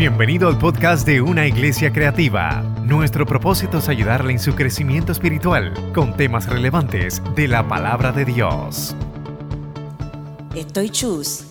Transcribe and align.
Bienvenido 0.00 0.48
al 0.48 0.56
podcast 0.56 1.06
de 1.06 1.20
Una 1.20 1.46
Iglesia 1.46 1.92
Creativa. 1.92 2.62
Nuestro 2.86 3.26
propósito 3.26 3.76
es 3.76 3.88
ayudarle 3.90 4.32
en 4.32 4.38
su 4.38 4.54
crecimiento 4.54 5.12
espiritual 5.12 5.92
con 5.92 6.16
temas 6.16 6.46
relevantes 6.46 7.20
de 7.36 7.46
la 7.46 7.68
palabra 7.68 8.10
de 8.10 8.24
Dios. 8.24 8.96
Estoy 10.56 10.88
chus. 10.88 11.42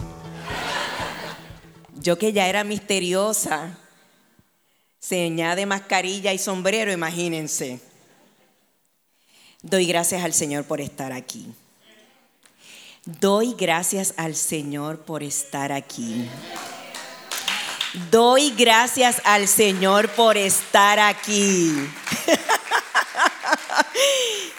Yo 2.02 2.18
que 2.18 2.34
ya 2.34 2.48
era 2.48 2.64
misteriosa, 2.64 3.78
señá 4.98 5.56
de 5.56 5.68
mascarilla 5.68 6.34
y 6.34 6.40
sombrero, 6.40 6.92
imagínense. 6.92 7.80
Doy 9.62 9.86
gracias 9.86 10.24
al 10.24 10.34
Señor 10.34 10.64
por 10.64 10.82
estar 10.82 11.14
aquí. 11.14 11.54
Doy 13.06 13.54
gracias 13.54 14.16
al 14.18 14.34
Señor 14.34 15.02
por 15.02 15.22
estar 15.22 15.72
aquí. 15.72 16.28
Doy 18.12 18.52
gracias 18.52 19.20
al 19.26 19.48
Señor 19.48 20.10
por 20.10 20.38
estar 20.38 21.00
aquí. 21.00 21.74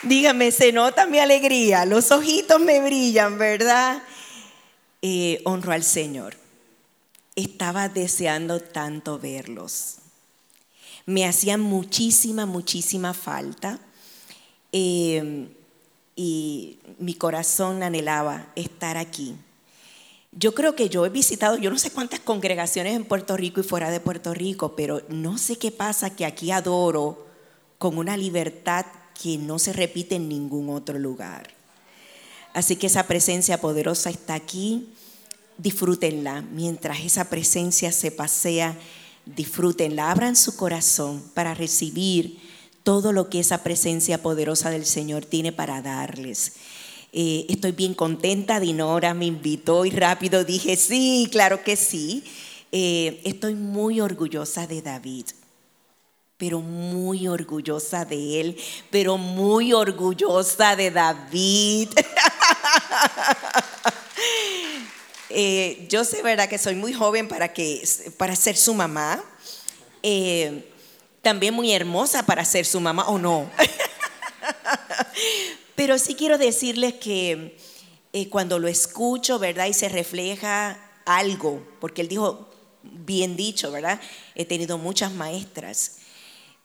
Dígame, 0.02 0.50
se 0.50 0.72
nota 0.72 1.06
mi 1.06 1.20
alegría, 1.20 1.84
los 1.84 2.10
ojitos 2.10 2.60
me 2.60 2.80
brillan, 2.80 3.38
¿verdad? 3.38 4.02
Eh, 5.00 5.40
honro 5.44 5.72
al 5.72 5.84
Señor. 5.84 6.36
Estaba 7.36 7.88
deseando 7.88 8.58
tanto 8.58 9.20
verlos. 9.20 9.98
Me 11.06 11.24
hacía 11.24 11.56
muchísima, 11.56 12.46
muchísima 12.46 13.14
falta. 13.14 13.78
Eh, 14.72 15.46
y 16.16 16.80
mi 16.98 17.14
corazón 17.14 17.84
anhelaba 17.84 18.48
estar 18.56 18.96
aquí. 18.96 19.36
Yo 20.32 20.54
creo 20.54 20.76
que 20.76 20.88
yo 20.88 21.04
he 21.04 21.08
visitado, 21.08 21.56
yo 21.56 21.70
no 21.70 21.78
sé 21.78 21.90
cuántas 21.90 22.20
congregaciones 22.20 22.94
en 22.94 23.04
Puerto 23.04 23.36
Rico 23.36 23.60
y 23.60 23.64
fuera 23.64 23.90
de 23.90 23.98
Puerto 23.98 24.32
Rico, 24.32 24.76
pero 24.76 25.02
no 25.08 25.38
sé 25.38 25.58
qué 25.58 25.72
pasa 25.72 26.14
que 26.14 26.24
aquí 26.24 26.52
adoro 26.52 27.26
con 27.78 27.98
una 27.98 28.16
libertad 28.16 28.86
que 29.20 29.38
no 29.38 29.58
se 29.58 29.72
repite 29.72 30.14
en 30.14 30.28
ningún 30.28 30.70
otro 30.70 30.98
lugar. 30.98 31.50
Así 32.54 32.76
que 32.76 32.86
esa 32.86 33.08
presencia 33.08 33.60
poderosa 33.60 34.08
está 34.10 34.34
aquí, 34.34 34.92
disfrútenla. 35.58 36.42
Mientras 36.42 37.00
esa 37.00 37.28
presencia 37.28 37.90
se 37.90 38.12
pasea, 38.12 38.76
disfrútenla, 39.26 40.12
abran 40.12 40.36
su 40.36 40.56
corazón 40.56 41.22
para 41.34 41.54
recibir 41.54 42.38
todo 42.84 43.12
lo 43.12 43.28
que 43.28 43.40
esa 43.40 43.62
presencia 43.62 44.22
poderosa 44.22 44.70
del 44.70 44.86
Señor 44.86 45.24
tiene 45.24 45.52
para 45.52 45.82
darles. 45.82 46.52
Eh, 47.12 47.46
estoy 47.48 47.72
bien 47.72 47.94
contenta, 47.94 48.60
Dinora 48.60 49.14
me 49.14 49.26
invitó 49.26 49.84
y 49.84 49.90
rápido 49.90 50.44
dije, 50.44 50.76
sí, 50.76 51.28
claro 51.30 51.64
que 51.64 51.76
sí. 51.76 52.24
Eh, 52.70 53.20
estoy 53.24 53.54
muy 53.54 54.00
orgullosa 54.00 54.68
de 54.68 54.80
David, 54.80 55.26
pero 56.36 56.60
muy 56.60 57.26
orgullosa 57.26 58.04
de 58.04 58.40
él, 58.40 58.56
pero 58.90 59.18
muy 59.18 59.72
orgullosa 59.72 60.76
de 60.76 60.90
David. 60.90 61.88
Eh, 65.32 65.86
yo 65.88 66.04
sé, 66.04 66.22
¿verdad?, 66.22 66.48
que 66.48 66.58
soy 66.58 66.74
muy 66.74 66.92
joven 66.92 67.28
para, 67.28 67.52
que, 67.52 67.88
para 68.16 68.34
ser 68.34 68.56
su 68.56 68.74
mamá. 68.74 69.22
también 71.22 71.54
muy 71.54 71.72
hermosa 71.72 72.26
para 72.26 72.44
ser 72.44 72.66
su 72.66 72.80
mamá, 72.80 73.06
¿o 73.06 73.16
no? 73.16 73.48
Pero 75.74 75.98
sí 75.98 76.14
quiero 76.14 76.38
decirles 76.38 76.94
que 76.94 77.56
eh, 78.12 78.28
cuando 78.28 78.58
lo 78.58 78.68
escucho, 78.68 79.38
¿verdad? 79.38 79.66
Y 79.66 79.74
se 79.74 79.88
refleja 79.88 80.78
algo, 81.04 81.66
porque 81.80 82.02
él 82.02 82.08
dijo, 82.08 82.48
bien 82.82 83.36
dicho, 83.36 83.70
¿verdad? 83.70 84.00
He 84.34 84.44
tenido 84.44 84.78
muchas 84.78 85.12
maestras. 85.12 85.98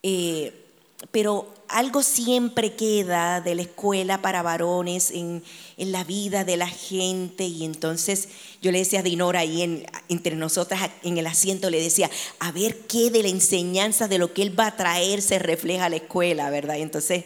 Eh, 0.03 0.65
pero 1.11 1.53
algo 1.67 2.03
siempre 2.03 2.73
queda 2.73 3.41
de 3.41 3.55
la 3.55 3.63
escuela 3.63 4.21
para 4.21 4.41
varones 4.41 5.11
en, 5.11 5.43
la 5.77 6.03
vida 6.03 6.43
de 6.43 6.57
la 6.57 6.67
gente. 6.67 7.43
Y 7.43 7.65
entonces 7.65 8.29
yo 8.61 8.71
le 8.71 8.79
decía 8.79 8.99
a 8.99 9.03
Dinora 9.03 9.41
ahí 9.41 9.85
entre 10.09 10.35
nosotras 10.35 10.89
en 11.03 11.17
el 11.17 11.27
asiento, 11.27 11.69
le 11.69 11.81
decía, 11.81 12.09
a 12.39 12.51
ver 12.51 12.79
qué 12.87 13.09
de 13.11 13.23
la 13.23 13.29
enseñanza 13.29 14.07
de 14.07 14.17
lo 14.17 14.33
que 14.33 14.41
él 14.41 14.57
va 14.57 14.67
a 14.67 14.77
traer 14.77 15.21
se 15.21 15.37
refleja 15.37 15.85
a 15.85 15.89
la 15.89 15.97
escuela, 15.97 16.49
¿verdad? 16.49 16.77
Y 16.77 16.81
entonces 16.81 17.25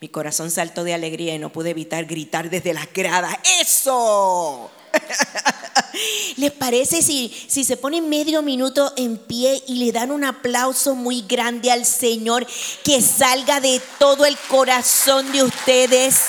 mi 0.00 0.08
corazón 0.08 0.50
saltó 0.50 0.84
de 0.84 0.94
alegría 0.94 1.34
y 1.34 1.38
no 1.38 1.50
pude 1.50 1.70
evitar 1.70 2.04
gritar 2.04 2.50
desde 2.50 2.72
las 2.72 2.92
gradas, 2.92 3.36
¡eso! 3.60 4.70
¿Les 6.36 6.52
parece 6.52 7.02
si, 7.02 7.34
si 7.48 7.64
se 7.64 7.76
ponen 7.76 8.08
medio 8.08 8.40
minuto 8.42 8.92
en 8.96 9.18
pie 9.18 9.60
y 9.66 9.84
le 9.84 9.90
dan 9.90 10.12
un 10.12 10.24
aplauso 10.24 10.94
muy 10.94 11.22
grande 11.22 11.72
al 11.72 11.84
Señor 11.84 12.46
que 12.84 13.02
salga 13.02 13.60
de 13.60 13.82
todo 13.98 14.24
el 14.24 14.38
corazón 14.48 15.32
de 15.32 15.42
ustedes? 15.42 16.20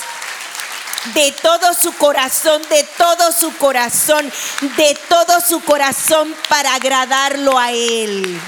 De 1.14 1.32
todo 1.32 1.74
su 1.80 1.94
corazón, 1.94 2.62
de 2.70 2.84
todo 2.98 3.32
su 3.32 3.56
corazón, 3.58 4.32
de 4.78 4.98
todo 5.08 5.40
su 5.48 5.62
corazón 5.62 6.36
para 6.50 6.74
agradarlo 6.74 7.58
a 7.58 7.72
Él 7.72 8.42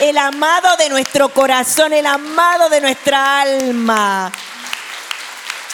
el 0.00 0.18
amado 0.18 0.76
de 0.76 0.88
nuestro 0.88 1.28
corazón, 1.30 1.92
el 1.92 2.06
amado 2.06 2.68
de 2.68 2.80
nuestra 2.80 3.40
alma. 3.40 4.30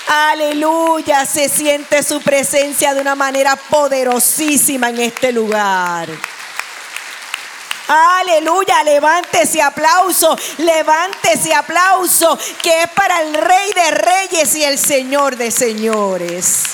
Aleluya, 0.08 1.24
se 1.26 1.48
siente 1.48 2.02
su 2.02 2.20
presencia 2.20 2.94
de 2.94 3.00
una 3.00 3.14
manera 3.14 3.56
poderosísima 3.56 4.90
en 4.90 5.00
este 5.00 5.32
lugar. 5.32 6.08
Aleluya, 7.88 8.82
levántese 8.84 9.60
aplauso, 9.60 10.38
levántese 10.58 11.52
aplauso, 11.54 12.38
que 12.62 12.82
es 12.82 12.88
para 12.90 13.20
el 13.22 13.34
Rey 13.34 13.72
de 13.72 13.90
Reyes 13.90 14.54
y 14.54 14.64
el 14.64 14.78
Señor 14.78 15.36
de 15.36 15.50
Señores. 15.50 16.64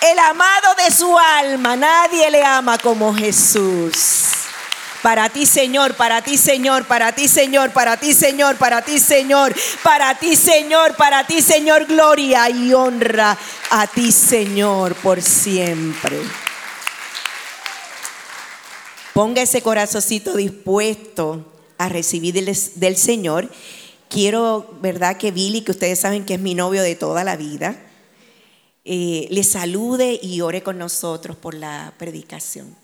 El 0.00 0.18
amado 0.18 0.74
de 0.76 0.90
su 0.90 1.18
alma, 1.18 1.76
nadie 1.76 2.30
le 2.30 2.44
ama 2.44 2.78
como 2.78 3.14
Jesús. 3.14 4.29
Para 5.02 5.30
ti, 5.30 5.46
Señor, 5.46 5.94
para 5.94 6.22
ti, 6.22 6.36
Señor, 6.36 6.86
para 6.86 7.14
ti, 7.14 7.26
Señor, 7.26 7.72
para 7.72 7.96
ti, 7.96 8.12
Señor, 8.12 8.56
para 8.56 8.82
ti, 8.82 8.98
Señor, 8.98 9.54
para 9.82 10.18
ti, 10.18 10.36
Señor, 10.36 10.94
para 10.94 11.26
ti, 11.26 11.40
Señor, 11.40 11.86
gloria 11.86 12.50
y 12.50 12.74
honra 12.74 13.38
a 13.70 13.86
ti, 13.86 14.12
Señor, 14.12 14.94
por 14.96 15.22
siempre. 15.22 16.18
Ponga 19.14 19.40
ese 19.42 19.62
corazoncito 19.62 20.36
dispuesto 20.36 21.46
a 21.78 21.88
recibir 21.88 22.34
del, 22.34 22.96
Señor. 22.96 23.50
Quiero, 24.10 24.76
¿verdad? 24.82 25.16
Que 25.16 25.30
Billy, 25.30 25.62
que 25.62 25.72
ustedes 25.72 25.98
saben 25.98 26.26
que 26.26 26.34
es 26.34 26.40
mi 26.40 26.54
novio 26.54 26.82
de 26.82 26.94
toda 26.94 27.24
la 27.24 27.36
vida, 27.36 27.76
eh, 28.84 29.26
le 29.30 29.44
salude 29.44 30.20
y 30.22 30.42
ore 30.42 30.62
con 30.62 30.76
nosotros 30.76 31.36
por 31.36 31.54
la 31.54 31.94
predicación. 31.98 32.79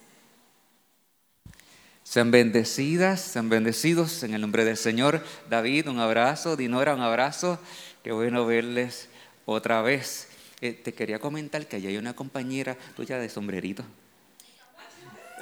Sean 2.17 2.31
bendecidas, 2.31 3.21
sean 3.21 3.51
bendecidos 3.51 4.23
en 4.23 4.33
el 4.33 4.41
nombre 4.41 4.65
del 4.65 4.79
Señor. 4.79 5.23
David, 5.51 5.89
un 5.89 6.01
abrazo. 6.01 6.57
Dinora, 6.57 6.95
un 6.95 7.03
abrazo. 7.03 7.61
Qué 8.03 8.11
bueno 8.11 8.47
verles 8.47 9.11
otra 9.45 9.83
vez. 9.83 10.29
Eh, 10.63 10.73
te 10.73 10.95
quería 10.95 11.19
comentar 11.19 11.67
que 11.67 11.77
allá 11.77 11.91
hay 11.91 11.99
una 11.99 12.17
compañera 12.17 12.75
tuya 12.97 13.19
de 13.19 13.29
sombrerito. 13.29 13.85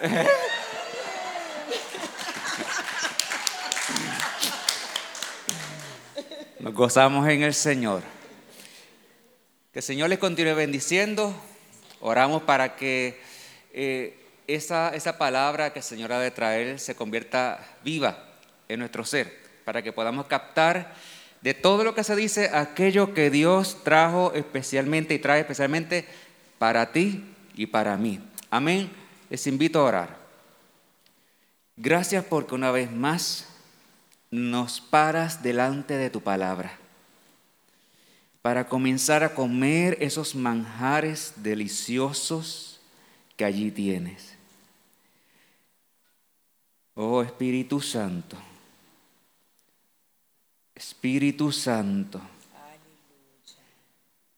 Nos 6.58 6.74
gozamos 6.74 7.28
en 7.28 7.44
el 7.44 7.54
Señor. 7.54 8.02
Que 9.72 9.78
el 9.78 9.84
Señor 9.84 10.08
les 10.08 10.18
continúe 10.18 10.56
bendiciendo. 10.56 11.40
Oramos 12.00 12.42
para 12.42 12.74
que 12.74 13.20
eh, 13.72 14.23
esa, 14.46 14.94
esa 14.94 15.18
palabra 15.18 15.72
que 15.72 15.80
el 15.80 15.84
Señor 15.84 16.12
ha 16.12 16.18
de 16.18 16.30
traer 16.30 16.78
se 16.78 16.94
convierta 16.94 17.60
viva 17.82 18.24
en 18.68 18.80
nuestro 18.80 19.04
ser, 19.04 19.32
para 19.64 19.82
que 19.82 19.92
podamos 19.92 20.26
captar 20.26 20.94
de 21.40 21.54
todo 21.54 21.84
lo 21.84 21.94
que 21.94 22.04
se 22.04 22.16
dice 22.16 22.50
aquello 22.54 23.12
que 23.12 23.30
Dios 23.30 23.84
trajo 23.84 24.32
especialmente 24.34 25.14
y 25.14 25.18
trae 25.18 25.40
especialmente 25.40 26.06
para 26.58 26.92
ti 26.92 27.24
y 27.54 27.66
para 27.66 27.96
mí. 27.96 28.20
Amén. 28.50 28.90
Les 29.28 29.46
invito 29.46 29.80
a 29.80 29.84
orar. 29.84 30.24
Gracias 31.76 32.24
porque 32.24 32.54
una 32.54 32.70
vez 32.70 32.90
más 32.90 33.46
nos 34.30 34.80
paras 34.80 35.42
delante 35.42 35.96
de 35.96 36.08
tu 36.08 36.22
palabra 36.22 36.78
para 38.42 38.68
comenzar 38.68 39.24
a 39.24 39.34
comer 39.34 39.96
esos 40.00 40.34
manjares 40.34 41.32
deliciosos 41.36 42.80
que 43.36 43.44
allí 43.44 43.70
tienes. 43.70 44.33
Oh 46.94 47.22
Espíritu 47.22 47.80
Santo, 47.80 48.36
Espíritu 50.74 51.50
Santo, 51.50 52.20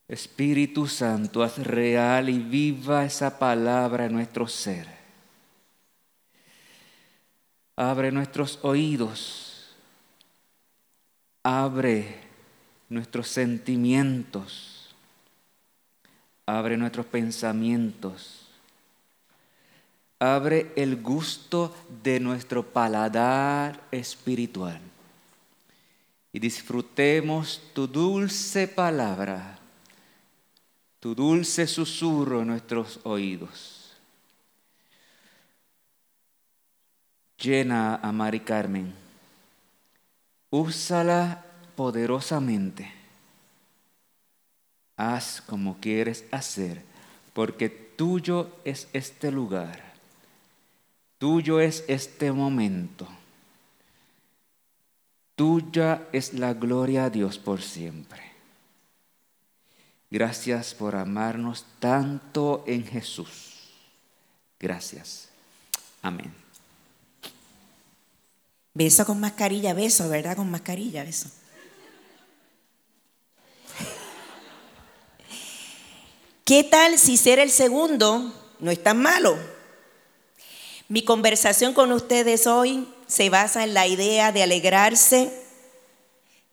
Espíritu 0.08 0.86
Santo, 0.86 1.42
haz 1.42 1.58
real 1.58 2.28
y 2.28 2.38
viva 2.38 3.04
esa 3.04 3.38
palabra 3.38 4.06
en 4.06 4.12
nuestro 4.12 4.46
ser. 4.46 4.96
Abre 7.76 8.10
nuestros 8.10 8.58
oídos. 8.62 9.76
Abre 11.42 12.20
nuestros 12.88 13.28
sentimientos. 13.28 14.94
Abre 16.46 16.76
nuestros 16.76 17.06
pensamientos. 17.06 18.45
Abre 20.18 20.72
el 20.76 21.02
gusto 21.02 21.74
de 22.02 22.20
nuestro 22.20 22.64
paladar 22.64 23.82
espiritual. 23.90 24.80
Y 26.32 26.38
disfrutemos 26.38 27.62
tu 27.74 27.86
dulce 27.86 28.68
palabra, 28.68 29.58
tu 31.00 31.14
dulce 31.14 31.66
susurro 31.66 32.42
en 32.42 32.48
nuestros 32.48 33.00
oídos. 33.04 33.92
Llena 37.38 37.96
a 37.96 38.12
Mari 38.12 38.40
Carmen. 38.40 38.94
Úsala 40.50 41.44
poderosamente. 41.74 42.92
Haz 44.96 45.42
como 45.42 45.78
quieres 45.78 46.24
hacer, 46.30 46.82
porque 47.34 47.68
tuyo 47.68 48.50
es 48.64 48.88
este 48.94 49.30
lugar. 49.30 49.95
Tuyo 51.18 51.60
es 51.60 51.84
este 51.88 52.30
momento. 52.32 53.08
Tuya 55.34 56.08
es 56.12 56.34
la 56.34 56.54
gloria 56.54 57.06
a 57.06 57.10
Dios 57.10 57.38
por 57.38 57.62
siempre. 57.62 58.22
Gracias 60.10 60.74
por 60.74 60.94
amarnos 60.94 61.66
tanto 61.78 62.64
en 62.66 62.86
Jesús. 62.86 63.70
Gracias. 64.58 65.28
Amén. 66.02 66.32
Beso 68.72 69.04
con 69.06 69.18
mascarilla, 69.20 69.74
beso, 69.74 70.08
¿verdad? 70.08 70.36
Con 70.36 70.50
mascarilla, 70.50 71.02
beso. 71.02 71.30
¿Qué 76.44 76.62
tal 76.62 76.98
si 76.98 77.16
ser 77.16 77.38
el 77.38 77.50
segundo 77.50 78.32
no 78.60 78.70
es 78.70 78.82
tan 78.82 79.02
malo? 79.02 79.55
Mi 80.88 81.02
conversación 81.02 81.74
con 81.74 81.90
ustedes 81.90 82.46
hoy 82.46 82.86
se 83.08 83.28
basa 83.28 83.64
en 83.64 83.74
la 83.74 83.88
idea 83.88 84.30
de 84.30 84.44
alegrarse 84.44 85.32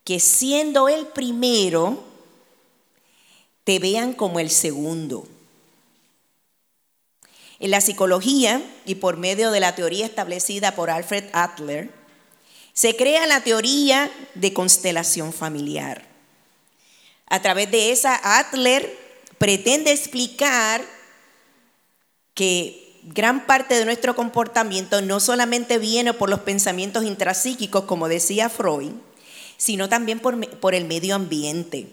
que 0.03 0.19
siendo 0.19 0.89
el 0.89 1.05
primero, 1.07 2.03
te 3.63 3.77
vean 3.77 4.13
como 4.13 4.39
el 4.39 4.49
segundo. 4.49 5.27
En 7.59 7.69
la 7.69 7.79
psicología 7.79 8.61
y 8.85 8.95
por 8.95 9.17
medio 9.17 9.51
de 9.51 9.59
la 9.59 9.75
teoría 9.75 10.05
establecida 10.05 10.73
por 10.73 10.89
Alfred 10.89 11.25
Adler, 11.31 11.91
se 12.73 12.95
crea 12.95 13.27
la 13.27 13.41
teoría 13.41 14.11
de 14.33 14.51
constelación 14.51 15.31
familiar. 15.31 16.07
A 17.27 17.41
través 17.43 17.69
de 17.69 17.91
esa, 17.91 18.19
Adler 18.39 18.97
pretende 19.37 19.91
explicar 19.91 20.83
que 22.33 22.82
gran 23.05 23.45
parte 23.45 23.75
de 23.75 23.85
nuestro 23.85 24.15
comportamiento 24.15 25.01
no 25.01 25.19
solamente 25.19 25.77
viene 25.77 26.13
por 26.13 26.29
los 26.29 26.41
pensamientos 26.41 27.03
intrapsíquicos, 27.03 27.83
como 27.83 28.07
decía 28.07 28.49
Freud, 28.49 28.91
sino 29.57 29.89
también 29.89 30.19
por, 30.19 30.47
por 30.59 30.73
el 30.75 30.85
medio 30.85 31.15
ambiente. 31.15 31.87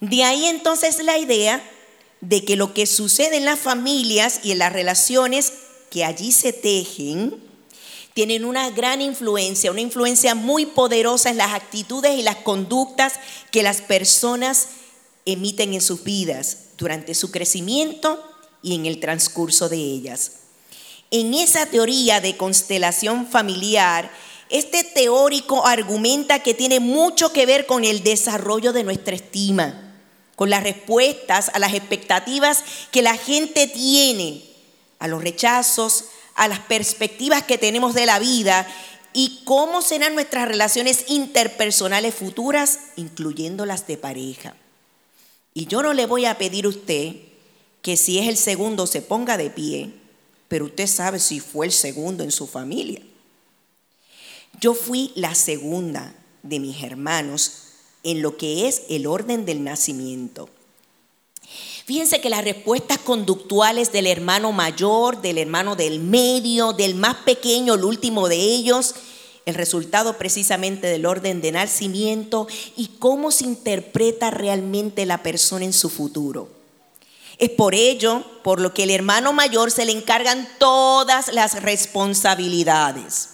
De 0.00 0.24
ahí 0.24 0.46
entonces 0.46 1.02
la 1.02 1.18
idea 1.18 1.62
de 2.20 2.44
que 2.44 2.56
lo 2.56 2.74
que 2.74 2.86
sucede 2.86 3.38
en 3.38 3.44
las 3.44 3.58
familias 3.58 4.40
y 4.42 4.52
en 4.52 4.58
las 4.58 4.72
relaciones 4.72 5.52
que 5.90 6.04
allí 6.04 6.32
se 6.32 6.52
tejen 6.52 7.36
tienen 8.14 8.44
una 8.44 8.70
gran 8.70 9.00
influencia, 9.00 9.70
una 9.70 9.80
influencia 9.80 10.34
muy 10.34 10.66
poderosa 10.66 11.30
en 11.30 11.38
las 11.38 11.52
actitudes 11.52 12.18
y 12.18 12.22
las 12.22 12.36
conductas 12.36 13.14
que 13.50 13.62
las 13.62 13.80
personas 13.80 14.68
emiten 15.24 15.74
en 15.74 15.80
sus 15.80 16.04
vidas 16.04 16.58
durante 16.76 17.14
su 17.14 17.30
crecimiento 17.30 18.29
y 18.62 18.74
en 18.74 18.86
el 18.86 19.00
transcurso 19.00 19.68
de 19.68 19.76
ellas. 19.76 20.32
En 21.10 21.34
esa 21.34 21.66
teoría 21.66 22.20
de 22.20 22.36
constelación 22.36 23.26
familiar, 23.26 24.10
este 24.48 24.84
teórico 24.84 25.66
argumenta 25.66 26.40
que 26.40 26.54
tiene 26.54 26.80
mucho 26.80 27.32
que 27.32 27.46
ver 27.46 27.66
con 27.66 27.84
el 27.84 28.02
desarrollo 28.02 28.72
de 28.72 28.84
nuestra 28.84 29.14
estima, 29.14 29.94
con 30.36 30.50
las 30.50 30.62
respuestas 30.62 31.50
a 31.54 31.58
las 31.58 31.74
expectativas 31.74 32.64
que 32.90 33.02
la 33.02 33.16
gente 33.16 33.66
tiene, 33.66 34.42
a 34.98 35.08
los 35.08 35.22
rechazos, 35.22 36.06
a 36.34 36.48
las 36.48 36.60
perspectivas 36.60 37.42
que 37.44 37.58
tenemos 37.58 37.94
de 37.94 38.06
la 38.06 38.18
vida 38.18 38.66
y 39.12 39.42
cómo 39.44 39.82
serán 39.82 40.14
nuestras 40.14 40.48
relaciones 40.48 41.04
interpersonales 41.08 42.14
futuras, 42.14 42.78
incluyendo 42.96 43.66
las 43.66 43.86
de 43.86 43.96
pareja. 43.96 44.54
Y 45.54 45.66
yo 45.66 45.82
no 45.82 45.92
le 45.92 46.06
voy 46.06 46.26
a 46.26 46.38
pedir 46.38 46.66
a 46.66 46.68
usted 46.68 47.16
que 47.82 47.96
si 47.96 48.18
es 48.18 48.28
el 48.28 48.36
segundo 48.36 48.86
se 48.86 49.02
ponga 49.02 49.36
de 49.36 49.50
pie, 49.50 49.90
pero 50.48 50.66
usted 50.66 50.86
sabe 50.86 51.18
si 51.20 51.40
fue 51.40 51.66
el 51.66 51.72
segundo 51.72 52.24
en 52.24 52.30
su 52.30 52.46
familia. 52.46 53.00
Yo 54.60 54.74
fui 54.74 55.12
la 55.14 55.34
segunda 55.34 56.14
de 56.42 56.58
mis 56.58 56.82
hermanos 56.82 57.52
en 58.02 58.22
lo 58.22 58.36
que 58.36 58.66
es 58.66 58.82
el 58.88 59.06
orden 59.06 59.44
del 59.44 59.62
nacimiento. 59.62 60.48
Fíjense 61.84 62.20
que 62.20 62.30
las 62.30 62.44
respuestas 62.44 62.98
conductuales 62.98 63.92
del 63.92 64.06
hermano 64.06 64.52
mayor, 64.52 65.20
del 65.20 65.38
hermano 65.38 65.76
del 65.76 65.98
medio, 65.98 66.72
del 66.72 66.94
más 66.94 67.16
pequeño, 67.16 67.74
el 67.74 67.84
último 67.84 68.28
de 68.28 68.36
ellos, 68.36 68.94
el 69.46 69.54
resultado 69.54 70.16
precisamente 70.16 70.86
del 70.86 71.06
orden 71.06 71.40
de 71.40 71.52
nacimiento 71.52 72.46
y 72.76 72.88
cómo 72.98 73.30
se 73.30 73.44
interpreta 73.44 74.30
realmente 74.30 75.06
la 75.06 75.22
persona 75.22 75.64
en 75.64 75.72
su 75.72 75.90
futuro. 75.90 76.59
Es 77.40 77.48
por 77.48 77.74
ello, 77.74 78.22
por 78.44 78.60
lo 78.60 78.74
que 78.74 78.82
el 78.82 78.90
hermano 78.90 79.32
mayor 79.32 79.70
se 79.70 79.86
le 79.86 79.92
encargan 79.92 80.46
todas 80.58 81.32
las 81.32 81.62
responsabilidades. 81.62 83.30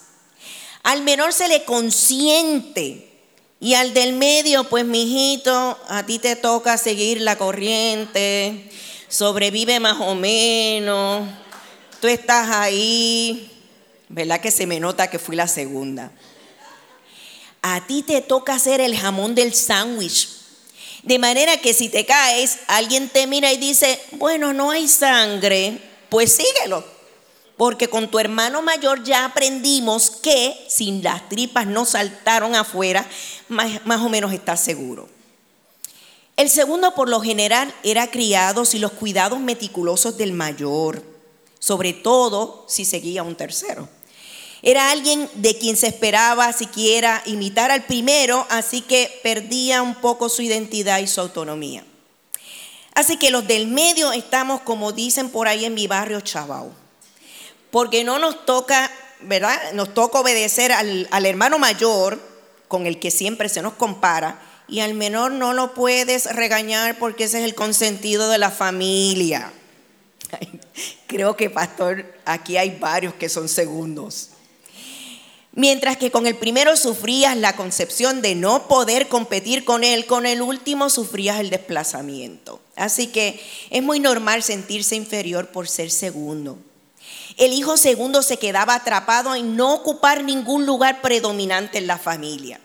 Al 0.84 1.02
menor 1.02 1.32
se 1.32 1.48
le 1.48 1.64
consiente 1.64 3.10
y 3.58 3.74
al 3.74 3.94
del 3.94 4.12
medio, 4.12 4.64
pues 4.68 4.84
mijito, 4.84 5.76
a 5.88 6.06
ti 6.06 6.20
te 6.20 6.36
toca 6.36 6.78
seguir 6.78 7.20
la 7.20 7.36
corriente, 7.36 8.70
sobrevive 9.08 9.80
más 9.80 9.96
o 10.00 10.14
menos, 10.14 11.28
tú 12.00 12.06
estás 12.06 12.50
ahí, 12.50 13.50
¿verdad 14.08 14.40
que 14.40 14.52
se 14.52 14.68
me 14.68 14.78
nota 14.78 15.10
que 15.10 15.18
fui 15.18 15.34
la 15.34 15.48
segunda? 15.48 16.12
A 17.62 17.84
ti 17.88 18.02
te 18.02 18.20
toca 18.20 18.54
hacer 18.54 18.80
el 18.80 18.96
jamón 18.96 19.34
del 19.34 19.52
sándwich. 19.52 20.35
De 21.06 21.20
manera 21.20 21.56
que 21.58 21.72
si 21.72 21.88
te 21.88 22.04
caes, 22.04 22.58
alguien 22.66 23.08
te 23.08 23.28
mira 23.28 23.52
y 23.52 23.58
dice, 23.58 24.00
bueno, 24.12 24.52
no 24.52 24.72
hay 24.72 24.88
sangre, 24.88 25.80
pues 26.08 26.32
síguelo. 26.32 26.84
Porque 27.56 27.86
con 27.86 28.10
tu 28.10 28.18
hermano 28.18 28.60
mayor 28.60 29.04
ya 29.04 29.24
aprendimos 29.24 30.10
que 30.10 30.66
si 30.68 31.00
las 31.00 31.28
tripas 31.28 31.64
no 31.64 31.84
saltaron 31.84 32.56
afuera, 32.56 33.08
más, 33.48 34.00
o 34.02 34.08
menos 34.08 34.32
estás 34.32 34.64
seguro. 34.64 35.08
El 36.36 36.50
segundo, 36.50 36.92
por 36.96 37.08
lo 37.08 37.20
general, 37.20 37.72
era 37.84 38.10
criado 38.10 38.64
sin 38.64 38.80
los 38.80 38.90
cuidados 38.90 39.38
meticulosos 39.38 40.18
del 40.18 40.32
mayor, 40.32 41.04
sobre 41.60 41.92
todo 41.92 42.64
si 42.68 42.84
seguía 42.84 43.22
un 43.22 43.36
tercero. 43.36 43.88
Era 44.66 44.90
alguien 44.90 45.30
de 45.34 45.56
quien 45.56 45.76
se 45.76 45.86
esperaba 45.86 46.52
siquiera 46.52 47.22
imitar 47.24 47.70
al 47.70 47.84
primero, 47.84 48.46
así 48.50 48.80
que 48.80 49.20
perdía 49.22 49.80
un 49.80 49.94
poco 49.94 50.28
su 50.28 50.42
identidad 50.42 50.98
y 50.98 51.06
su 51.06 51.20
autonomía. 51.20 51.84
Así 52.92 53.16
que 53.16 53.30
los 53.30 53.46
del 53.46 53.68
medio 53.68 54.10
estamos, 54.10 54.62
como 54.62 54.90
dicen 54.90 55.30
por 55.30 55.46
ahí 55.46 55.64
en 55.64 55.74
mi 55.74 55.86
barrio, 55.86 56.20
chavao 56.20 56.72
porque 57.70 58.04
no 58.04 58.18
nos 58.18 58.46
toca, 58.46 58.90
¿verdad? 59.20 59.72
Nos 59.74 59.92
toca 59.92 60.20
obedecer 60.20 60.72
al, 60.72 61.06
al 61.10 61.26
hermano 61.26 61.58
mayor 61.58 62.18
con 62.68 62.86
el 62.86 62.98
que 62.98 63.10
siempre 63.10 63.50
se 63.50 63.60
nos 63.60 63.74
compara 63.74 64.40
y 64.66 64.80
al 64.80 64.94
menor 64.94 65.32
no 65.32 65.52
lo 65.52 65.74
puedes 65.74 66.34
regañar 66.34 66.98
porque 66.98 67.24
ese 67.24 67.40
es 67.40 67.44
el 67.44 67.54
consentido 67.54 68.30
de 68.30 68.38
la 68.38 68.50
familia. 68.50 69.52
Creo 71.06 71.36
que, 71.36 71.50
pastor, 71.50 72.14
aquí 72.24 72.56
hay 72.56 72.78
varios 72.78 73.12
que 73.12 73.28
son 73.28 73.48
segundos. 73.48 74.30
Mientras 75.56 75.96
que 75.96 76.10
con 76.10 76.26
el 76.26 76.36
primero 76.36 76.76
sufrías 76.76 77.34
la 77.34 77.56
concepción 77.56 78.20
de 78.20 78.34
no 78.34 78.68
poder 78.68 79.08
competir 79.08 79.64
con 79.64 79.84
él, 79.84 80.04
con 80.04 80.26
el 80.26 80.42
último 80.42 80.90
sufrías 80.90 81.40
el 81.40 81.48
desplazamiento. 81.48 82.60
Así 82.76 83.06
que 83.06 83.42
es 83.70 83.82
muy 83.82 83.98
normal 83.98 84.42
sentirse 84.42 84.96
inferior 84.96 85.48
por 85.48 85.66
ser 85.66 85.90
segundo. 85.90 86.58
El 87.38 87.54
hijo 87.54 87.78
segundo 87.78 88.20
se 88.20 88.36
quedaba 88.36 88.74
atrapado 88.74 89.34
en 89.34 89.56
no 89.56 89.72
ocupar 89.72 90.24
ningún 90.24 90.66
lugar 90.66 91.00
predominante 91.00 91.78
en 91.78 91.86
la 91.86 91.96
familia. 91.96 92.60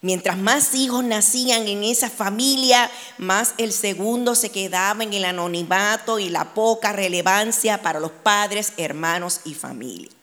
Mientras 0.00 0.38
más 0.38 0.76
hijos 0.76 1.02
nacían 1.02 1.66
en 1.66 1.82
esa 1.82 2.08
familia, 2.08 2.88
más 3.18 3.54
el 3.58 3.72
segundo 3.72 4.36
se 4.36 4.50
quedaba 4.50 5.02
en 5.02 5.12
el 5.12 5.24
anonimato 5.24 6.20
y 6.20 6.28
la 6.28 6.54
poca 6.54 6.92
relevancia 6.92 7.82
para 7.82 7.98
los 7.98 8.12
padres, 8.12 8.74
hermanos 8.76 9.40
y 9.44 9.54
familia. 9.54 10.17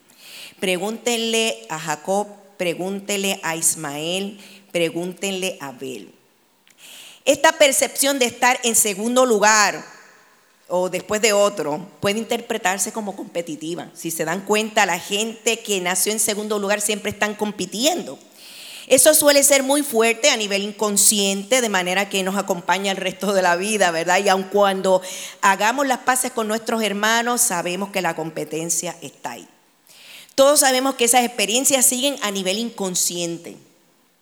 Pregúntenle 0.60 1.66
a 1.70 1.80
Jacob, 1.80 2.28
pregúntenle 2.58 3.40
a 3.44 3.56
Ismael, 3.56 4.40
pregúntenle 4.72 5.58
a 5.60 5.68
Abel. 5.68 6.14
Esta 7.26 7.54
percepción 7.54 8.20
de 8.20 8.26
estar 8.26 8.60
en 8.64 8.76
segundo 8.76 9.26
lugar 9.26 9.84
o 10.68 10.90
después 10.90 11.22
de 11.22 11.34
otro 11.34 11.86
puede 12.00 12.20
interpretarse 12.20 12.92
como 12.92 13.16
competitiva. 13.16 13.90
Si 13.94 14.12
se 14.12 14.26
dan 14.26 14.42
cuenta, 14.42 14.86
la 14.86 15.00
gente 15.00 15.60
que 15.60 15.82
nació 15.82 16.12
en 16.12 16.20
segundo 16.20 16.60
lugar 16.60 16.82
siempre 16.82 17.12
están 17.12 17.36
compitiendo. 17.36 18.18
Eso 18.88 19.16
suele 19.16 19.44
ser 19.44 19.64
muy 19.64 19.82
fuerte 19.82 20.30
a 20.30 20.38
nivel 20.38 20.62
inconsciente, 20.62 21.62
de 21.62 21.70
manera 21.70 22.08
que 22.08 22.22
nos 22.22 22.38
acompaña 22.38 22.92
el 22.92 22.98
resto 22.98 23.34
de 23.34 23.42
la 23.42 23.56
vida, 23.56 23.90
¿verdad? 23.90 24.20
Y 24.24 24.30
aun 24.30 24.44
cuando 24.44 25.02
hagamos 25.42 25.88
las 25.88 26.00
paces 26.00 26.32
con 26.32 26.48
nuestros 26.48 26.84
hermanos, 26.84 27.42
sabemos 27.42 27.90
que 27.90 28.04
la 28.04 28.16
competencia 28.16 28.96
está 29.02 29.32
ahí. 29.32 29.48
Todos 30.36 30.60
sabemos 30.60 30.96
que 30.96 31.06
esas 31.06 31.24
experiencias 31.24 31.86
siguen 31.86 32.18
a 32.22 32.30
nivel 32.30 32.60
inconsciente 32.60 33.58